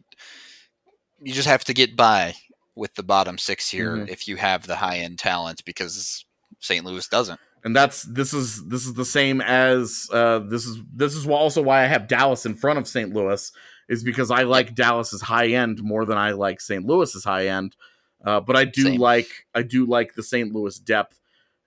[1.21, 2.35] you just have to get by
[2.75, 4.07] with the bottom 6 here Mhm.
[4.07, 6.25] if you have the high-end talent because
[6.59, 6.85] St.
[6.85, 7.39] Louis doesn't.
[7.63, 11.61] And that's this is this is the same as uh, this is this is also
[11.61, 13.13] why I have Dallas in front of St.
[13.13, 13.51] Louis
[13.89, 16.85] is because I like Dallas's high end more than I like St.
[16.85, 17.75] Louis's high end.
[18.23, 18.99] Uh, but I do Same.
[18.99, 20.53] like I do like the St.
[20.53, 21.19] Louis depth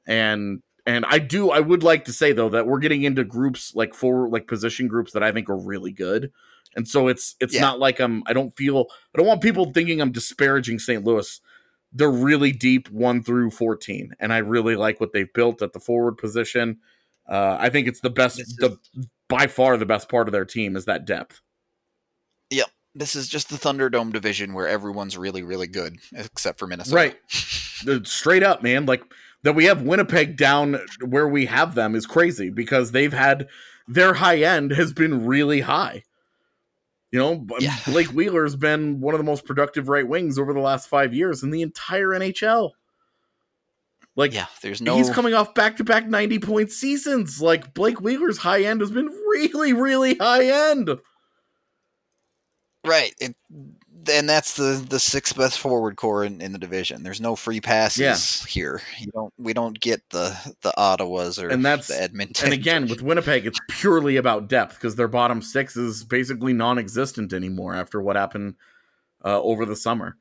[0.07, 3.75] and and I do I would like to say though that we're getting into groups
[3.75, 6.33] like four like position groups that I think are really good.
[6.77, 7.61] And so it's it's Yeah.
[7.63, 11.05] not like I'm I don't feel I don't want people thinking I'm disparaging St.
[11.05, 11.41] Louis.
[11.95, 15.81] They're really deep 1 through 14 and I really like what they've built at the
[15.81, 16.79] forward position.
[17.29, 18.77] Uh, I think it's the best is- the
[19.29, 21.41] by far the best part of their team is that depth.
[22.51, 22.69] Yep.
[22.95, 26.97] This is just the Thunderdome division where everyone's really really good except for Minnesota.
[26.97, 27.17] Right.
[27.85, 28.87] The- straight up, man.
[28.87, 29.03] Like
[29.43, 33.47] that we have Winnipeg down where we have them is crazy because they've had
[33.87, 36.03] their high end has been really high.
[37.15, 37.77] You know, yeah.
[37.87, 41.45] Blake Wheeler's been one of the most productive right wings over the last five years
[41.45, 42.73] in the entire NHL.
[44.17, 44.97] Like, yeah, there's no.
[44.97, 47.41] He's coming off back to back 90 point seasons.
[47.41, 50.91] Like, Blake Wheeler's high end has been really, really high end.
[52.85, 53.15] Right.
[53.21, 53.37] It,
[54.09, 57.03] and that's the the sixth best forward core in, in the division.
[57.03, 58.51] There's no free passes yeah.
[58.51, 58.83] here.
[58.99, 62.47] You don't we don't get the the Ottawas or and that's the Edmonton.
[62.47, 67.33] And again, with Winnipeg, it's purely about depth because their bottom six is basically non-existent
[67.33, 68.55] anymore after what happened
[69.25, 70.17] uh, over the summer.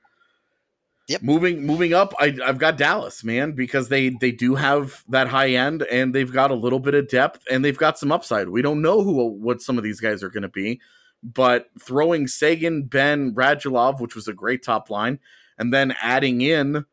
[1.09, 1.21] Yep.
[1.21, 5.49] Moving moving up, I, I've got Dallas, man, because they they do have that high
[5.49, 8.47] end and they've got a little bit of depth and they've got some upside.
[8.47, 10.79] We don't know who what some of these guys are going to be,
[11.23, 15.19] but throwing Seguin, Benn, Radulov, which was a great top line,
[15.57, 16.85] and then adding in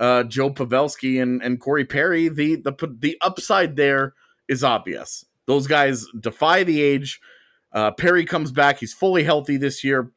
[0.00, 4.14] uh, Joe Pavelski and, and Corey Perry, the the the upside there
[4.48, 5.24] is obvious.
[5.46, 7.20] Those guys defy the age.
[7.72, 10.10] Uh, Perry comes back; he's fully healthy this year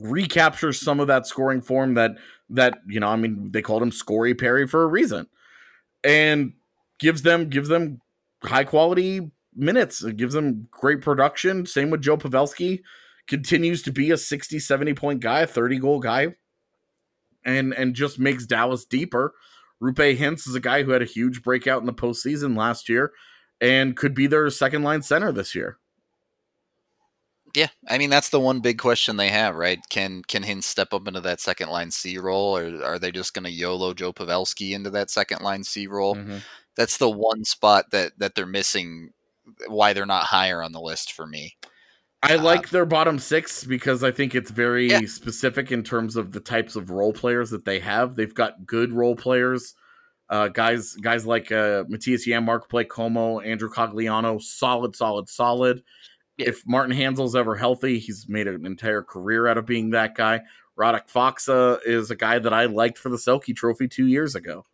[0.00, 2.12] recaptures some of that scoring form that
[2.50, 5.26] that you know, I mean, they called him Scory Perry for a reason,
[6.02, 6.54] and
[6.98, 8.00] gives them gives them
[8.42, 10.02] high quality minutes.
[10.02, 11.66] It gives them great production.
[11.66, 12.82] Same with Joe Pavelski,
[13.26, 16.34] continues to be a 60, 70 point guy, a 30 goal guy,
[17.44, 19.34] and and just makes Dallas deeper.
[19.82, 23.12] Roope Hintz is a guy who had a huge breakout in the postseason last year
[23.60, 25.78] and could be their second line center this year.
[27.54, 29.78] Yeah, I mean that's the one big question they have, right?
[29.88, 33.34] Can can Hintz step up into that second line C role, or are they just
[33.34, 36.14] going to YOLO Joe Pavelski into that second line C role?
[36.14, 36.38] Mm-hmm.
[36.76, 39.12] That's the one spot that that they're missing.
[39.68, 41.56] Why they're not higher on the list for me.
[42.22, 45.00] I uh, like their bottom six because I think it's very yeah.
[45.06, 48.16] specific in terms of the types of role players that they have.
[48.16, 49.74] They've got good role players,
[50.28, 55.82] uh, guys guys like uh, Mattias Janmark, Blake Comeau, Andrew Cogliano, solid, solid, solid.
[56.38, 60.42] If Martin Hanzal's ever healthy, he's made an entire career out of being that guy.
[60.78, 64.64] Radek Faksa is a guy that I liked for the Selke Trophy two years ago.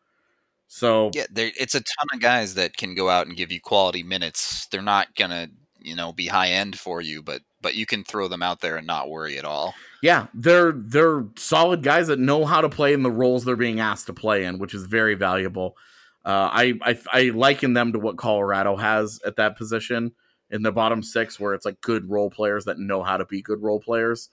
[0.74, 4.02] So yeah, it's a ton of guys that can go out and give you quality
[4.02, 4.66] minutes.
[4.66, 5.46] They're not gonna,
[5.78, 8.76] you know, be high end for you, but but you can throw them out there
[8.76, 9.72] and not worry at all.
[10.02, 13.78] Yeah, they're they're solid guys that know how to play in the roles they're being
[13.78, 15.76] asked to play in, which is very valuable.
[16.24, 20.10] Uh, I, I I liken them to what Colorado has at that position
[20.50, 23.42] in the bottom six where it's like good role players that know how to be
[23.42, 24.28] good role players.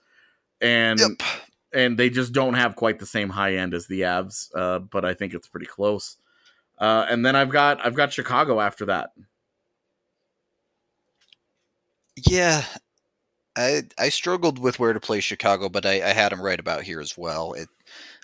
[0.60, 1.22] And yep.
[1.72, 5.04] and they just don't have quite the same high end as the Avs, uh, but
[5.04, 6.16] I think it's pretty close.
[6.82, 9.10] Uh, and then I've got I've got Chicago after that.
[12.28, 12.64] Yeah,
[13.56, 16.82] I I struggled with where to play Chicago, but I, I had them right about
[16.82, 17.52] here as well.
[17.52, 17.68] It,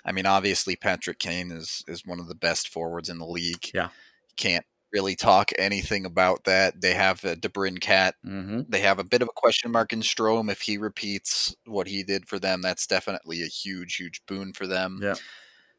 [0.03, 3.71] I mean, obviously Patrick Kane is is one of the best forwards in the league.
[3.73, 3.89] Yeah,
[4.35, 6.81] can't really talk anything about that.
[6.81, 8.11] They have a DeBrincat.
[8.27, 8.61] Mm-hmm.
[8.67, 10.51] They have a bit of a question mark in Strome.
[10.51, 14.67] If he repeats what he did for them, that's definitely a huge, huge boon for
[14.67, 14.99] them.
[15.01, 15.15] Yeah.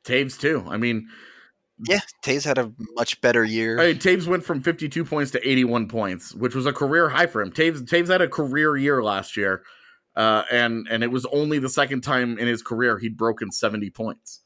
[0.05, 0.65] Toews too.
[0.67, 1.09] I mean,
[1.85, 3.77] yeah, Toews had a much better year.
[3.77, 7.41] Mean, Toews went from 52 points to 81 points, which was a career high for
[7.41, 7.51] him.
[7.51, 9.63] Toews Toews had a career year last year,
[10.17, 13.91] uh, and and it was only the second time in his career he'd broken 70
[13.91, 14.41] points.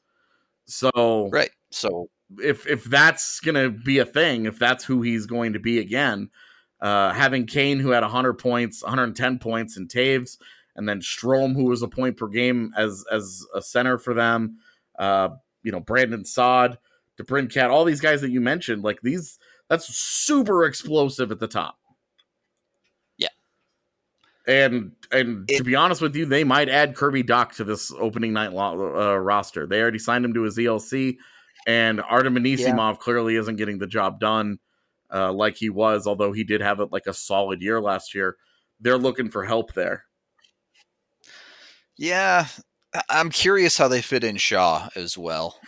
[0.66, 2.08] So right, so
[2.38, 6.30] if if that's gonna be a thing, if that's who he's going to be again,
[6.80, 10.38] uh, having Kane who had 100 points, 110 points, and Toews,
[10.76, 14.58] and then Strome who was a point per game as as a center for them,
[14.98, 15.30] uh,
[15.64, 16.78] you know Brandon Saad,
[17.20, 19.38] DeBrincat, all these guys that you mentioned, like these,
[19.68, 21.78] that's super explosive at the top.
[23.16, 23.28] Yeah,
[24.46, 27.92] and and it, to be honest with you, they might add Kirby Dach to this
[27.92, 29.66] opening night uh, roster.
[29.66, 31.16] They already signed him to his ELC.
[31.66, 32.96] And Artem Anisimov yeah.
[33.00, 34.58] clearly isn't getting the job done
[35.12, 38.36] uh, like he was, although he did have it like a solid year last year.
[38.80, 40.04] They're looking for help there.
[41.96, 42.46] Yeah,
[43.08, 45.58] I'm curious how they fit in Shaw as well.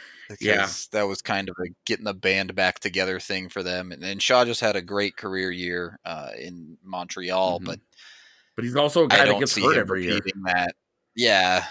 [0.41, 3.93] Yeah, that was kind of a getting the band back together thing for them.
[3.93, 7.67] And, and Shaw just had a great career year uh, in Montreal, mm-hmm.
[7.67, 7.81] but
[8.55, 10.21] but he's also a guy that gets hurt every year.
[10.45, 10.75] That,
[11.15, 11.65] yeah,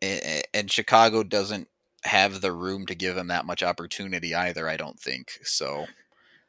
[0.00, 1.68] and Chicago doesn't
[2.04, 4.68] have the room to give him that much opportunity either.
[4.68, 5.86] I don't think so.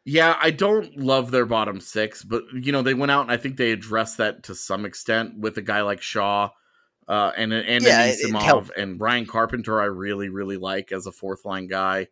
[0.06, 3.38] Yeah, I don't love their bottom six, but you know they went out and I
[3.38, 6.50] think they addressed that to some extent with a guy like Shaw
[7.10, 9.82] uh, and and yeah, Anisimov and Ryan Carpenter.
[9.82, 12.08] I really really like as a fourth line guy.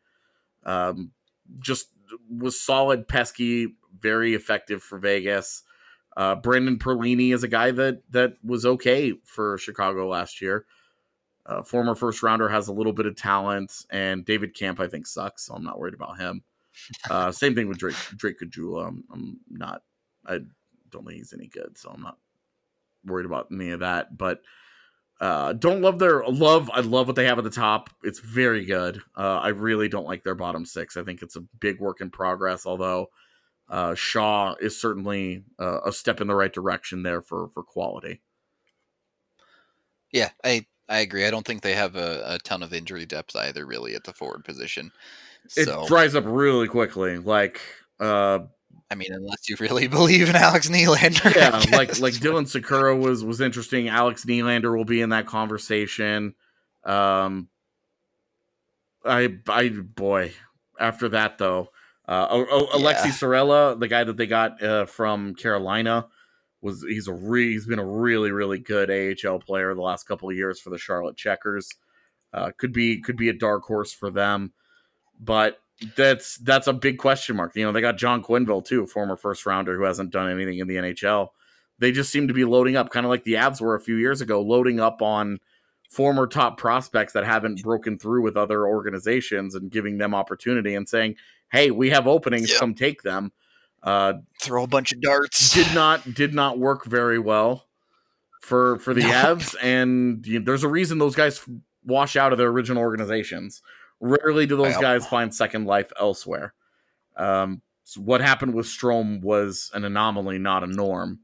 [0.66, 1.12] Um,
[1.60, 1.90] just
[2.30, 5.64] was solid, pesky, very effective for Vegas.
[6.16, 10.66] Uh, Brendan Perlini is a guy that that was okay for Chicago last year.
[11.46, 15.06] Uh, former first rounder has a little bit of talent, and David Kampf I think
[15.06, 16.42] sucks, so I'm not worried about him.
[17.08, 18.88] Uh, same thing with Drake Drake Caggiula.
[18.88, 19.84] I'm, I'm, not.
[20.26, 20.40] I
[20.90, 22.18] don't think he's any good, so I'm not
[23.06, 24.18] worried about any of that.
[24.18, 24.42] But
[25.20, 26.70] uh, don't love their love.
[26.74, 27.90] I love what they have at the top.
[28.04, 29.02] It's very good.
[29.16, 30.96] Uh, I really don't like their bottom six.
[30.96, 32.66] I think it's a big work in progress.
[32.66, 33.08] Although
[33.70, 38.22] uh, Shaw is certainly uh, a step in the right direction there for for quality.
[40.12, 41.26] Yeah, I I agree.
[41.26, 44.14] I don't think they have a, a ton of injury depth either, really, at the
[44.14, 44.92] forward position.
[45.56, 47.18] It dries up really quickly.
[47.18, 47.62] Like
[48.00, 48.40] uh,
[48.90, 53.24] I mean, unless you really believe in Alex Nylander, yeah, like like Dylan Sikura was
[53.24, 53.90] was interesting.
[53.90, 56.36] Alex Nylander will be in that conversation.
[56.84, 57.50] Um,
[59.06, 60.34] I I boy,
[60.80, 61.70] after that though,
[62.08, 63.12] uh, oh, oh, Aleksi Yeah.
[63.12, 66.08] Saarela, the guy that they got uh, from Carolina,
[66.62, 70.30] was he's a re, he's been a really really good AHL player the last couple
[70.30, 71.76] of years for the Charlotte Checkers.
[72.34, 74.54] Uh, could be could be a dark horse for them,
[75.20, 75.60] but
[75.96, 77.56] that's that's a big question mark.
[77.56, 80.68] You know, they got John Quenneville too, former first rounder who hasn't done anything in
[80.68, 81.30] the NHL.
[81.80, 83.96] They just seem to be loading up, kind of like the Avs were a few
[83.96, 85.40] years ago, loading up on
[85.90, 90.90] former top prospects that haven't broken through with other organizations and giving them opportunity and
[90.90, 91.16] saying,
[91.52, 92.60] "Hey, we have openings, Yep.
[92.60, 93.32] come take them."
[93.84, 95.54] Uh, throw a bunch of darts.
[95.54, 97.68] did not did not work very well
[98.42, 99.12] for for the No.
[99.12, 101.46] Avs, and you know, there's a reason those guys
[101.86, 103.62] wash out of their original organizations.
[104.00, 106.54] Rarely do those guys find second life elsewhere.
[107.16, 111.20] Um, so what happened with Strome was an anomaly, not a norm.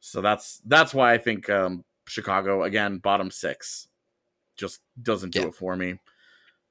[0.00, 3.88] So that's that's why I think um, Chicago again bottom six
[4.56, 5.46] just doesn't do Yeah.
[5.48, 5.98] it for me.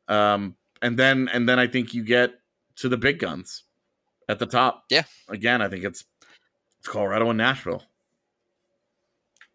[0.07, 2.33] Um, and then and then I think you get
[2.77, 3.63] to the big guns
[4.27, 4.85] at the top.
[4.89, 5.03] Yeah.
[5.29, 6.03] Again, I think it's
[6.79, 7.83] it's Colorado and Nashville.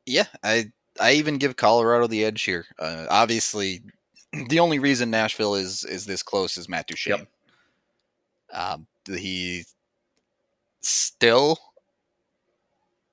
[0.07, 0.71] Yeah, I
[1.01, 2.67] I even give Colorado the edge here.
[2.79, 3.83] Uh, obviously,
[4.49, 7.19] the only reason Nashville is is this close is Matt Duchene.
[7.19, 7.29] Yep.
[8.53, 9.65] Um, he
[10.81, 11.59] still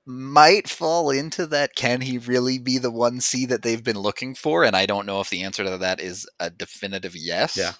[0.04, 1.74] might fall into that.
[1.76, 4.64] Can he really be the one C that they've been looking for?
[4.64, 7.56] And I don't know if the answer to that is a definitive yes.
[7.56, 7.72] Yeah.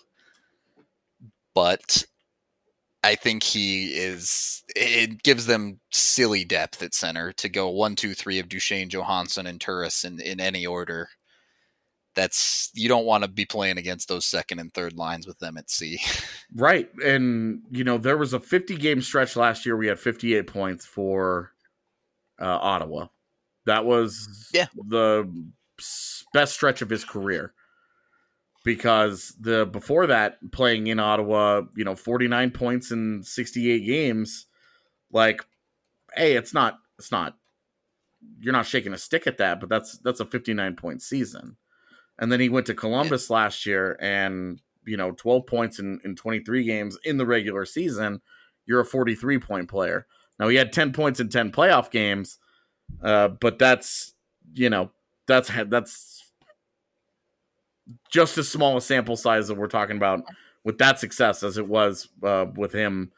[1.55, 2.05] But
[3.05, 4.63] I think he is.
[4.75, 9.47] It gives them silly depth at center to go one, two, three of Duchene, Johansen,
[9.47, 11.09] and Turris in, in any order.
[12.15, 15.57] That's you don't want to be playing against those second and third lines with them
[15.57, 15.99] at sea.
[16.55, 16.91] Right.
[17.03, 19.75] And, you know, there was a 50 game stretch last year.
[19.75, 21.53] We had 58 points for
[22.39, 23.07] uh, Ottawa.
[23.65, 24.67] That was Yeah.
[24.75, 25.27] the
[26.35, 27.55] best stretch of his career.
[28.65, 34.47] Because the before that, playing in Ottawa, you know, 49 points in 68 games,
[35.11, 35.43] like,
[36.15, 37.37] hey, it's not, it's not,
[38.39, 41.57] you're not shaking a stick at that, but that's that's a 59 point season.
[42.19, 46.17] And then he went to Columbus last year and you know 12 points in, in
[46.17, 48.21] 23 games in the regular season
[48.67, 50.07] you're a 43 point player.
[50.39, 52.39] Now he had 10 points in 10 playoff games
[53.03, 54.15] uh, but that's
[54.55, 54.91] you know
[55.27, 56.33] that's that's
[58.11, 60.25] just as small a sample size that we're talking about
[60.65, 63.11] with that success as it was uh, with him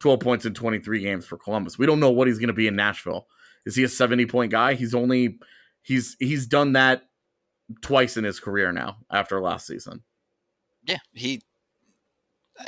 [0.00, 1.78] 12 points in 23 games for columbus.
[1.78, 3.26] We don't know what he's going to be in nashville.
[3.66, 4.74] Is he a 70 point guy?
[4.74, 5.38] He's only
[5.82, 7.07] he's he's done that
[7.82, 10.02] twice in his career now after last season
[10.84, 11.42] Yeah, he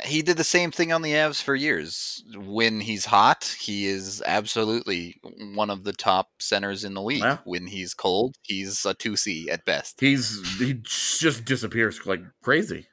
[0.05, 2.23] he did the same thing on the Avs for years.
[2.35, 5.19] When he's hot, he is absolutely
[5.53, 7.19] one of the top centers in the league.
[7.19, 7.39] Yeah.
[7.43, 9.99] When he's cold, he's a 2C at best.
[9.99, 12.87] He's he just disappears like crazy.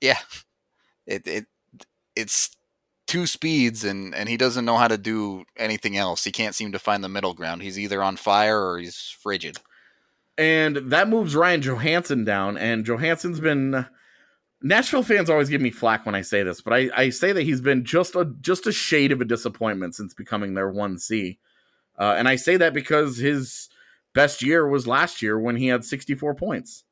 [0.00, 0.18] Yeah.
[1.06, 1.46] It it
[2.14, 2.50] it's
[3.06, 6.24] two speeds and and he doesn't know how to do anything else.
[6.24, 7.62] He can't seem to find the middle ground.
[7.62, 9.58] He's either on fire or he's frigid.
[10.38, 12.58] And that moves Ryan Johansen down.
[12.58, 13.86] And Johansen's been
[14.62, 17.42] Nashville fans always give me flack when I say this, but I, I say that
[17.42, 21.38] he's been just a just a shade of a disappointment since becoming their one C.
[21.98, 23.68] Uh, and I say that because his
[24.14, 26.84] best year was last year when he had 64 points.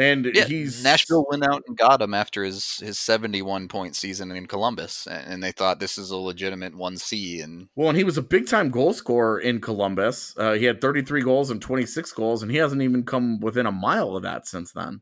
[0.00, 4.30] And Yeah, he's Nashville went out and got him after his his 71 point season
[4.30, 8.16] in Columbus and, they thought this is a legitimate 1C and Well, and he was
[8.16, 10.34] a big time goal scorer in Columbus.
[10.36, 13.72] Uh, he had 33 goals and 26 goals, and he hasn't even come within a
[13.72, 15.00] mile of that since then.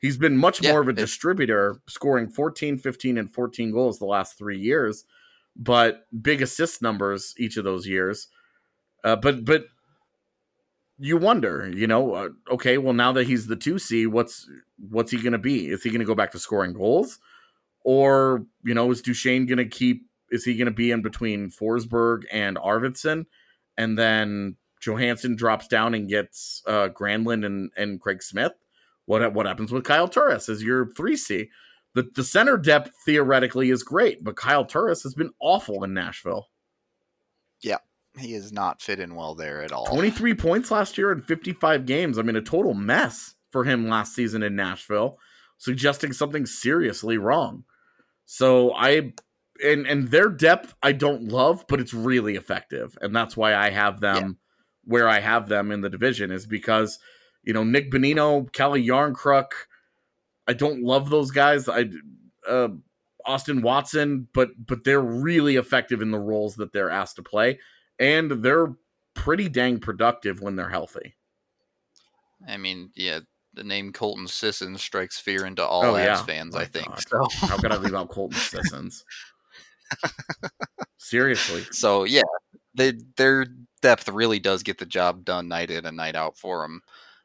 [0.00, 3.98] He's been much Yeah, more of a it- distributor, scoring 14, 15, and 14 goals
[3.98, 5.04] the last three years,
[5.56, 8.28] but big assist numbers each of those years.
[9.04, 9.66] Uh, but but
[10.98, 14.48] you wonder, you know, uh, okay, well now that he's the two C, what's
[14.90, 15.68] what's he going to be?
[15.68, 17.18] Is he going to go back to scoring goals,
[17.84, 20.06] or you know, is Duchene going to keep?
[20.30, 23.26] Is he going to be in between Forsberg and Arvidsson,
[23.76, 28.52] and then Johansen drops down and gets uh, Granlund and and Craig Smith?
[29.06, 31.48] What what happens with Kyle Turris as your three C?
[31.94, 36.48] The the center depth theoretically is great, but Kyle Turris has been awful in Nashville.
[38.18, 39.86] He is not fit in well there at all.
[39.86, 42.18] 23 points last year in 55 games.
[42.18, 45.18] I mean, a total mess for him last season in Nashville,
[45.56, 47.64] suggesting something seriously wrong.
[48.26, 49.12] So I
[49.64, 53.70] and and their depth I don't love, but it's really effective, and that's why I
[53.70, 54.92] have them yeah.
[54.92, 56.98] where I have them in the division is because
[57.42, 59.50] you know Nick Bonino, Calle Jarnkrok.
[60.46, 61.68] I don't love those guys.
[61.68, 61.86] I
[62.48, 62.68] uh,
[63.24, 67.58] Austin Watson, but but they're really effective in the roles that they're asked to play,
[67.98, 68.74] and they're
[69.14, 71.14] pretty dang productive when they're healthy.
[72.46, 73.20] I mean, yeah,
[73.54, 76.22] the name Colton Sissons strikes fear into all oh, yeah.
[76.22, 76.54] fans.
[76.54, 77.00] My I think.
[77.00, 77.26] So.
[77.46, 79.04] How could I leave out Colton Sissons?
[80.98, 81.64] Seriously.
[81.72, 82.22] So yeah,
[82.74, 83.46] they, their
[83.82, 86.80] depth really does get the job done night in and night out for them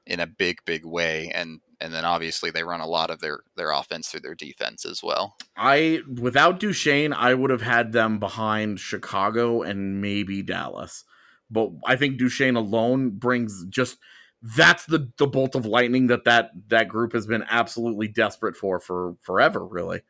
[0.05, 3.41] in a big, big way, and and then obviously they run a lot of their
[3.57, 5.35] their offense through their defense as well.
[5.57, 11.03] I without Duchene, I would have had them behind Chicago and maybe Dallas,
[11.51, 13.97] but I think Duchene alone brings just
[14.41, 18.79] that's the the bolt of lightning that that that group has been absolutely desperate for
[18.79, 20.01] for forever, really,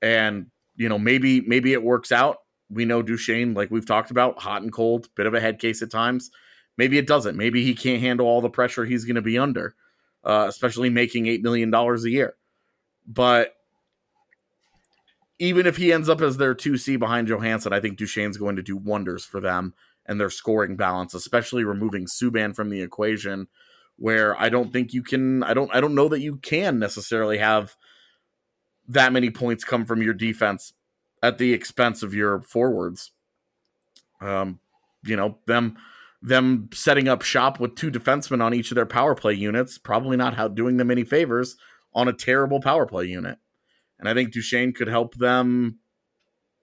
[0.00, 0.46] and
[0.76, 2.38] you know, maybe maybe it works out.
[2.70, 5.82] We know Duchene, like we've talked about, hot and cold, bit of a head case
[5.82, 6.30] at times.
[6.78, 7.36] Maybe it doesn't.
[7.36, 9.74] Maybe he can't handle all the pressure he's going to be under,
[10.24, 12.34] uh, especially making eight million dollars a year.
[13.06, 13.54] But
[15.38, 18.56] even if he ends up as their two C behind Johansen, I think Duchene's going
[18.56, 19.74] to do wonders for them
[20.06, 23.48] and their scoring balance, especially removing Subban from the equation.
[23.96, 27.36] Where I don't think you can, I don't, I don't know that you can necessarily
[27.36, 27.76] have
[28.88, 30.72] that many points come from your defense
[31.22, 33.10] at the expense of your forwards.
[34.22, 34.60] Um,
[35.04, 35.76] you know, them
[36.22, 40.16] them setting up shop with two defensemen on each of their power play units, probably
[40.16, 41.56] not how doing them any favors
[41.94, 43.38] on a terrible power play unit.
[43.98, 45.78] And I think Duchene could help them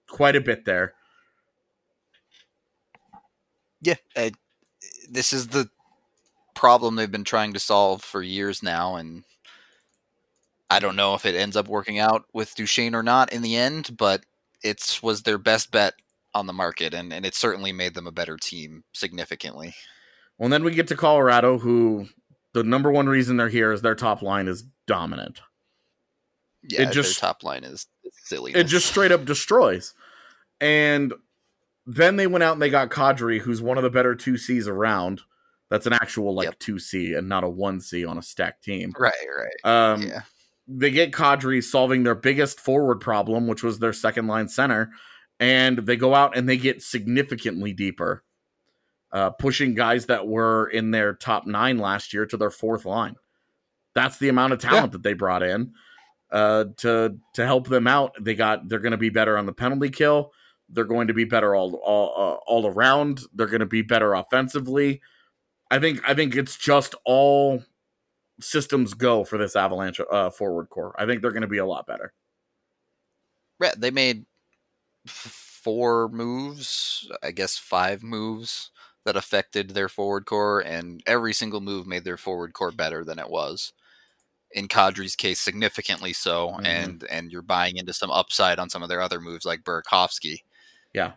[0.07, 0.93] quite a bit there.
[3.81, 4.31] Yeah, uh,
[5.09, 5.69] this is the
[6.55, 9.23] problem they've been trying to solve for years now, and
[10.69, 13.55] I don't know if it ends up working out with Duchene or not in the
[13.55, 14.25] end, but
[14.63, 15.93] it was their best bet
[16.37, 19.73] on the market, and, and it certainly made them a better team significantly.
[20.37, 22.07] Well, and then we get to Colorado, who
[22.53, 25.41] the number one reason they're here is their top line is dominant.
[26.63, 27.87] Yeah, it just, their top line is
[28.23, 28.53] silly.
[28.53, 29.93] It just straight up destroys.
[30.59, 31.13] And
[31.85, 34.67] then they went out and they got Kadri, who's one of the better two Cs
[34.67, 35.21] around.
[35.69, 38.93] That's an actual like two C and not a one C on a stacked team.
[38.97, 39.91] Right, right.
[39.91, 40.21] Um, yeah
[40.67, 44.91] they get Kadri solving their biggest forward problem, which was their second line center,
[45.39, 48.23] and they go out and they get significantly deeper,
[49.11, 53.15] uh, pushing guys that were in their top nine last year to their fourth line.
[53.93, 54.91] That's the amount of talent yeah.
[54.91, 55.73] that they brought in
[56.31, 58.15] uh, to to help them out.
[58.19, 60.31] They got they're going to be better on the penalty kill.
[60.69, 63.21] They're going to be better all all uh, all around.
[63.33, 65.01] They're going to be better offensively.
[65.71, 67.63] I think I think it's just all
[68.39, 70.93] systems go for this Avalanche uh, forward core.
[70.97, 72.13] I think they're going to be a lot better.
[73.61, 74.25] Yeah, they made
[75.09, 78.71] four moves, I guess five moves
[79.05, 83.19] that affected their forward core, and every single move made their forward core better than
[83.19, 83.73] it was.
[84.51, 86.65] In Kadri's case, significantly so, mm-hmm.
[86.65, 90.43] and and you're buying into some upside on some of their other moves like Burakovsky.
[90.93, 91.13] Yeah,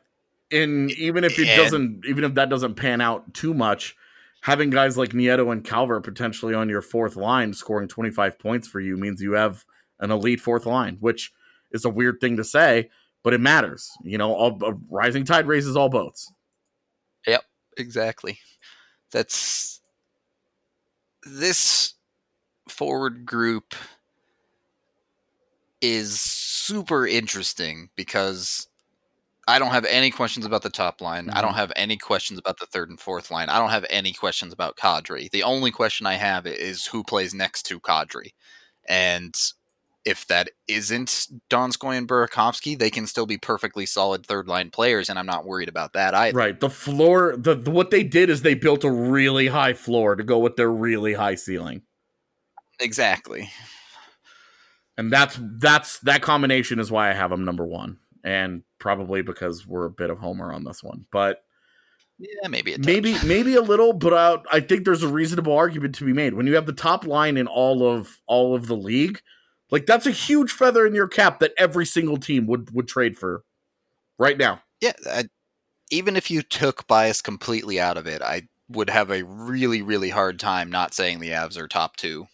[0.50, 3.96] and even if it and, doesn't, even if that doesn't pan out too much,
[4.42, 8.80] having guys like Nieto and Calvert potentially on your fourth line scoring 25 points for
[8.80, 9.64] you means you have
[10.00, 11.32] an elite fourth line, which
[11.70, 12.90] is a weird thing to say,
[13.22, 13.90] but it matters.
[14.02, 16.32] You know, all, a rising tide raises all boats.
[17.26, 17.42] Yep,
[17.76, 18.38] exactly.
[19.12, 19.80] That's
[21.24, 21.94] this
[22.68, 23.74] forward group
[25.80, 28.68] is super interesting because
[29.48, 31.26] I don't have any questions about the top line.
[31.26, 31.36] Mm-hmm.
[31.36, 31.58] I don't mm-hmm.
[31.58, 33.48] have any questions about the third and fourth line.
[33.48, 35.30] I don't have any questions about Kadri.
[35.30, 38.32] The only question I have is who plays next to Kadri.
[38.88, 39.34] And
[40.04, 45.08] if that isn't Donskoy and Burakovsky, they can still be perfectly solid third line players,
[45.08, 46.36] and I'm not worried about that either.
[46.36, 46.58] Right.
[46.58, 50.24] The floor, the, the what they did is they built a really high floor to
[50.24, 51.82] go with their really high ceiling.
[52.80, 53.50] Exactly.
[54.96, 59.66] And that's that's that combination is why I have them number one and probably because
[59.66, 61.06] we're a bit of homer on this one.
[61.12, 61.42] But
[62.18, 66.04] yeah, maybe maybe maybe a little, but uh, I think there's a reasonable argument to
[66.04, 69.20] be made when you have the top line in all of all of the league.
[69.70, 73.18] Like that's a huge feather in your cap that every single team would would trade
[73.18, 73.44] for
[74.18, 74.62] right now.
[74.80, 75.24] Yeah, I,
[75.90, 80.10] even if you took bias completely out of it, I would have a really really
[80.10, 82.26] hard time not saying the Avs are top two.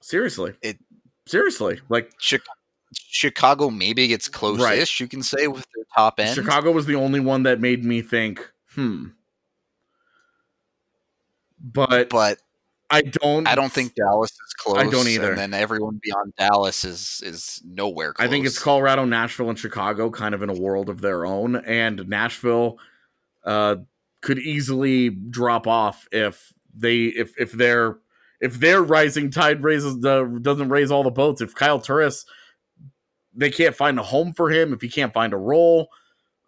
[0.00, 0.78] Seriously, it
[1.26, 2.52] seriously like Chicago
[2.94, 5.00] Chicago maybe gets close-ish, right.
[5.00, 6.34] you can say, with their top end.
[6.34, 9.08] Chicago was the only one that made me think hmm.
[11.60, 12.38] But But
[12.90, 13.46] I don't.
[13.46, 14.78] I don't think Dallas is close.
[14.78, 15.30] I don't either.
[15.30, 18.26] And then everyone beyond Dallas is is nowhere close.
[18.26, 21.56] I think it's Colorado, Nashville, and Chicago, kind of in a world of their own.
[21.56, 22.78] And Nashville
[23.44, 23.76] uh,
[24.22, 27.98] could easily drop off if they if if their
[28.40, 31.40] if their rising tide raises the doesn't raise all the boats.
[31.40, 32.24] If Kyle Turris
[33.34, 35.88] they can't find a home for him, if he can't find a role,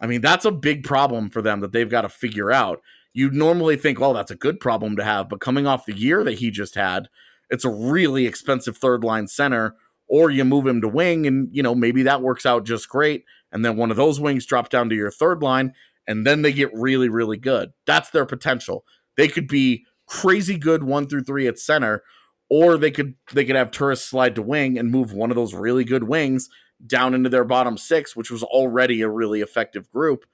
[0.01, 2.81] I mean that's a big problem for them that they've got to figure out.
[3.13, 6.23] You'd normally think, well, that's a good problem to have, but coming off the year
[6.25, 7.09] that he just had,
[7.49, 9.75] it's a really expensive third line center.
[10.13, 13.25] Or you move him to wing, and you know maybe that works out just great.
[13.53, 15.73] And then one of those wings drop down to your third line,
[16.05, 17.71] and then they get really, really good.
[17.87, 18.85] That's their potential.
[19.17, 22.03] They could be crazy good one through three at center,
[22.49, 25.55] or they could they could have Turris slide to wing and move one of those
[25.55, 26.49] really good wings
[26.85, 30.25] down into their bottom six, which was already a really effective group.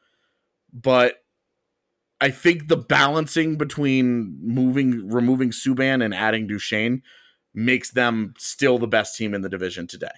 [0.72, 1.16] But
[2.20, 7.02] I think the balancing between moving removing Subban and adding Duchene
[7.54, 10.08] makes them still the best team in the division today.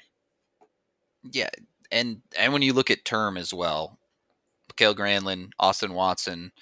[1.33, 1.51] Yeah,
[1.91, 3.99] and and when you look at term as well,
[4.69, 6.53] Mikael Granlund, Austin Watson,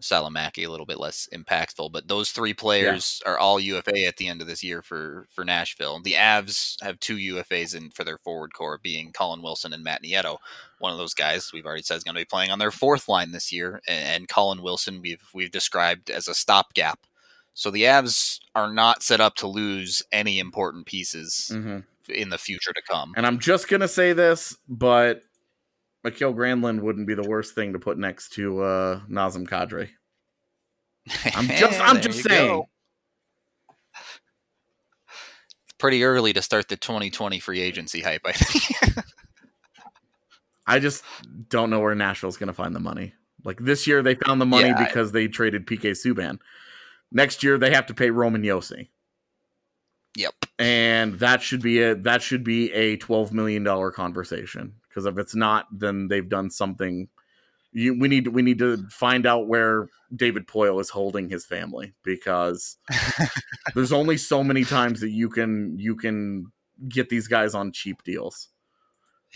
[0.00, 4.28] Salomaki a little bit less impactful, but those three players are all UFA at the
[4.28, 6.00] end of this year for for Nashville.
[6.02, 10.02] The Avs have two UFAs in for their forward core, being Colin Wilson and Matt
[10.02, 10.38] Nieto.
[10.78, 13.08] One of those guys we've already said is going to be playing on their fourth
[13.08, 17.00] line this year, and, and Colin Wilson we've we've described as a stopgap.
[17.54, 21.78] So the Avs are not set up to lose any important pieces Mm-hmm.
[22.12, 23.14] in the future to come.
[23.16, 25.22] And I'm just gonna say this, but
[26.06, 29.88] Mikael Granlund wouldn't be the worst thing to put next to uh, Nazem Kadri.
[31.34, 32.48] I'm just- I'm just saying.
[32.48, 32.68] go.
[35.64, 38.94] It's pretty early to start the 2020 free agency hype, I think.
[40.68, 41.02] I just
[41.48, 43.12] don't know where Nashville's gonna find the money.
[43.42, 46.38] Like this year, they found the money Yeah, I- because they traded PK Subban.
[47.10, 48.88] Next year, they have to pay Roman Josi,
[50.16, 50.34] yep.
[50.58, 54.74] and that should be a that should be a twelve million dollar conversation.
[54.96, 57.08] Because if it's not, then they've done something.
[57.70, 61.92] You, we need we need to find out where David Poile is holding his family
[62.02, 62.78] because
[63.74, 66.46] there's only so many times that you can you can
[66.88, 68.48] get these guys on cheap deals.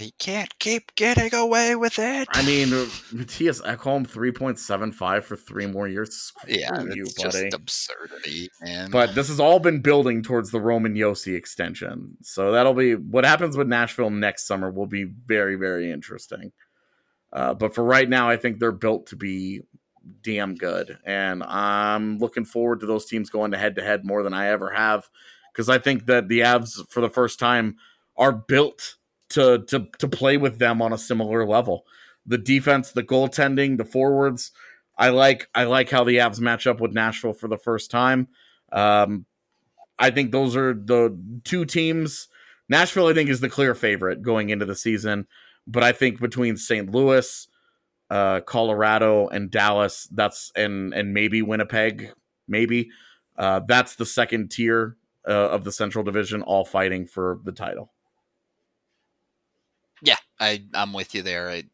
[0.01, 2.27] He can't keep getting away with it.
[2.33, 6.15] I mean, Mattias Ekholm three point seven five for three more years.
[6.15, 7.51] Screw yeah, you, it's buddy.
[7.51, 8.91] just absurdity, man.
[8.91, 13.27] But this has all been building towards the Roman Josi extension, so that'll be what
[13.27, 14.71] happens with Nashville next summer.
[14.71, 16.53] Will be very very interesting.
[17.31, 19.61] Uh, but for right now, I think they're built to be
[20.23, 24.23] damn good, and I'm looking forward to those teams going to head to head more
[24.23, 25.11] than I ever have,
[25.53, 27.77] because I think that the Avs for the first time
[28.17, 28.97] are built
[29.31, 31.87] to to to play with them on a similar level.
[32.27, 34.53] The defense, the goaltending, the forwards.
[34.99, 38.29] I like I like how the Avs match up with Nashville for the first time.
[38.71, 39.25] Um,
[39.99, 42.29] I think those are the two teams.
[42.69, 45.27] Nashville, I think, is the clear favorite going into the season,
[45.67, 46.91] but I think between St.
[46.91, 47.49] Louis,
[48.11, 52.13] uh, Colorado, and Dallas, that's and and maybe Winnipeg,
[52.47, 52.91] maybe
[53.37, 54.97] uh, that's the second tier
[55.27, 57.93] uh, of the Central Division, all fighting for the title.
[60.41, 61.51] I I'm with you there.
[61.51, 61.65] I,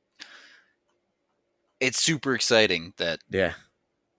[1.81, 3.55] it's super exciting that Yeah,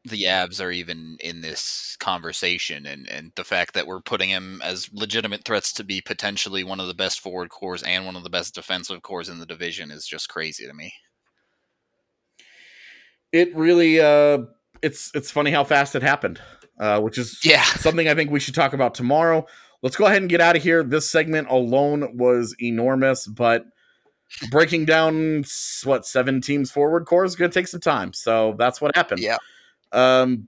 [0.05, 4.61] the Avs are even in this conversation, and and the fact that we're putting them
[4.63, 8.23] as legitimate threats to be potentially one of the best forward cores and one of
[8.23, 10.93] the best defensive cores in the division is just crazy to me.
[13.31, 14.39] it really uh,
[14.81, 16.39] it's it's funny how fast it happened,
[16.79, 19.45] uh, which is Yeah, something I think we should talk about tomorrow.
[19.83, 20.83] Let's go ahead and get out of here.
[20.83, 23.65] This segment alone was enormous, but
[24.49, 25.43] breaking down
[25.83, 28.13] what seven teams forward core is going to take some time.
[28.13, 29.21] So that's what happened.
[29.21, 29.37] yeah.
[29.91, 30.47] Um,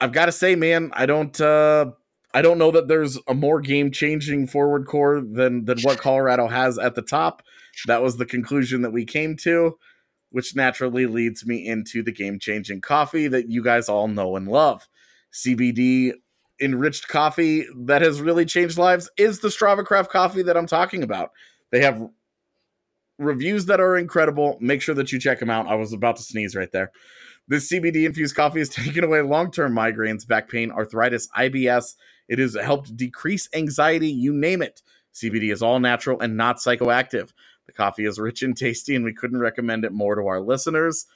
[0.00, 1.92] I've got to say, man, I don't, uh,
[2.32, 6.46] I don't know that there's a more game changing forward core than than what Colorado
[6.46, 7.42] has at the top.
[7.86, 9.76] That was the conclusion that we came to,
[10.30, 14.46] which naturally leads me into the game changing coffee that you guys all know and
[14.46, 14.88] love.
[15.32, 16.12] CBD
[16.60, 21.02] enriched coffee that has really changed lives is the Strava Craft coffee that I'm talking
[21.02, 21.30] about.
[21.70, 22.08] They have
[23.20, 24.56] reviews that are incredible.
[24.60, 25.68] Make sure that you check them out.
[25.68, 26.90] I was about to sneeze right there.
[27.46, 31.94] This CBD infused coffee has taken away long term migraines, back pain, arthritis, IBS.
[32.28, 34.82] It has helped decrease anxiety, you name it.
[35.14, 37.32] CBD is all natural and not psychoactive.
[37.66, 41.06] The coffee is rich and tasty, and we couldn't recommend it more to our listeners.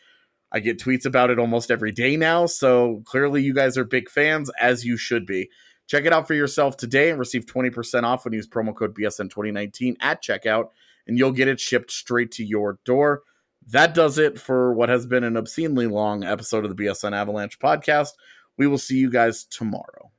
[0.53, 4.09] I get tweets about it almost every day now, so clearly you guys are big
[4.09, 5.51] fans, as you should be.
[5.87, 8.97] Check it out for yourself today and receive 20% off when you use promo code
[8.97, 10.69] BSN2019 at checkout,
[11.07, 13.23] and you'll get it shipped straight to your door.
[13.67, 17.59] that does it for what has been an obscenely long episode of the BSN Avalanche
[17.59, 18.11] podcast.
[18.59, 20.11] We will see you guys tomorrow.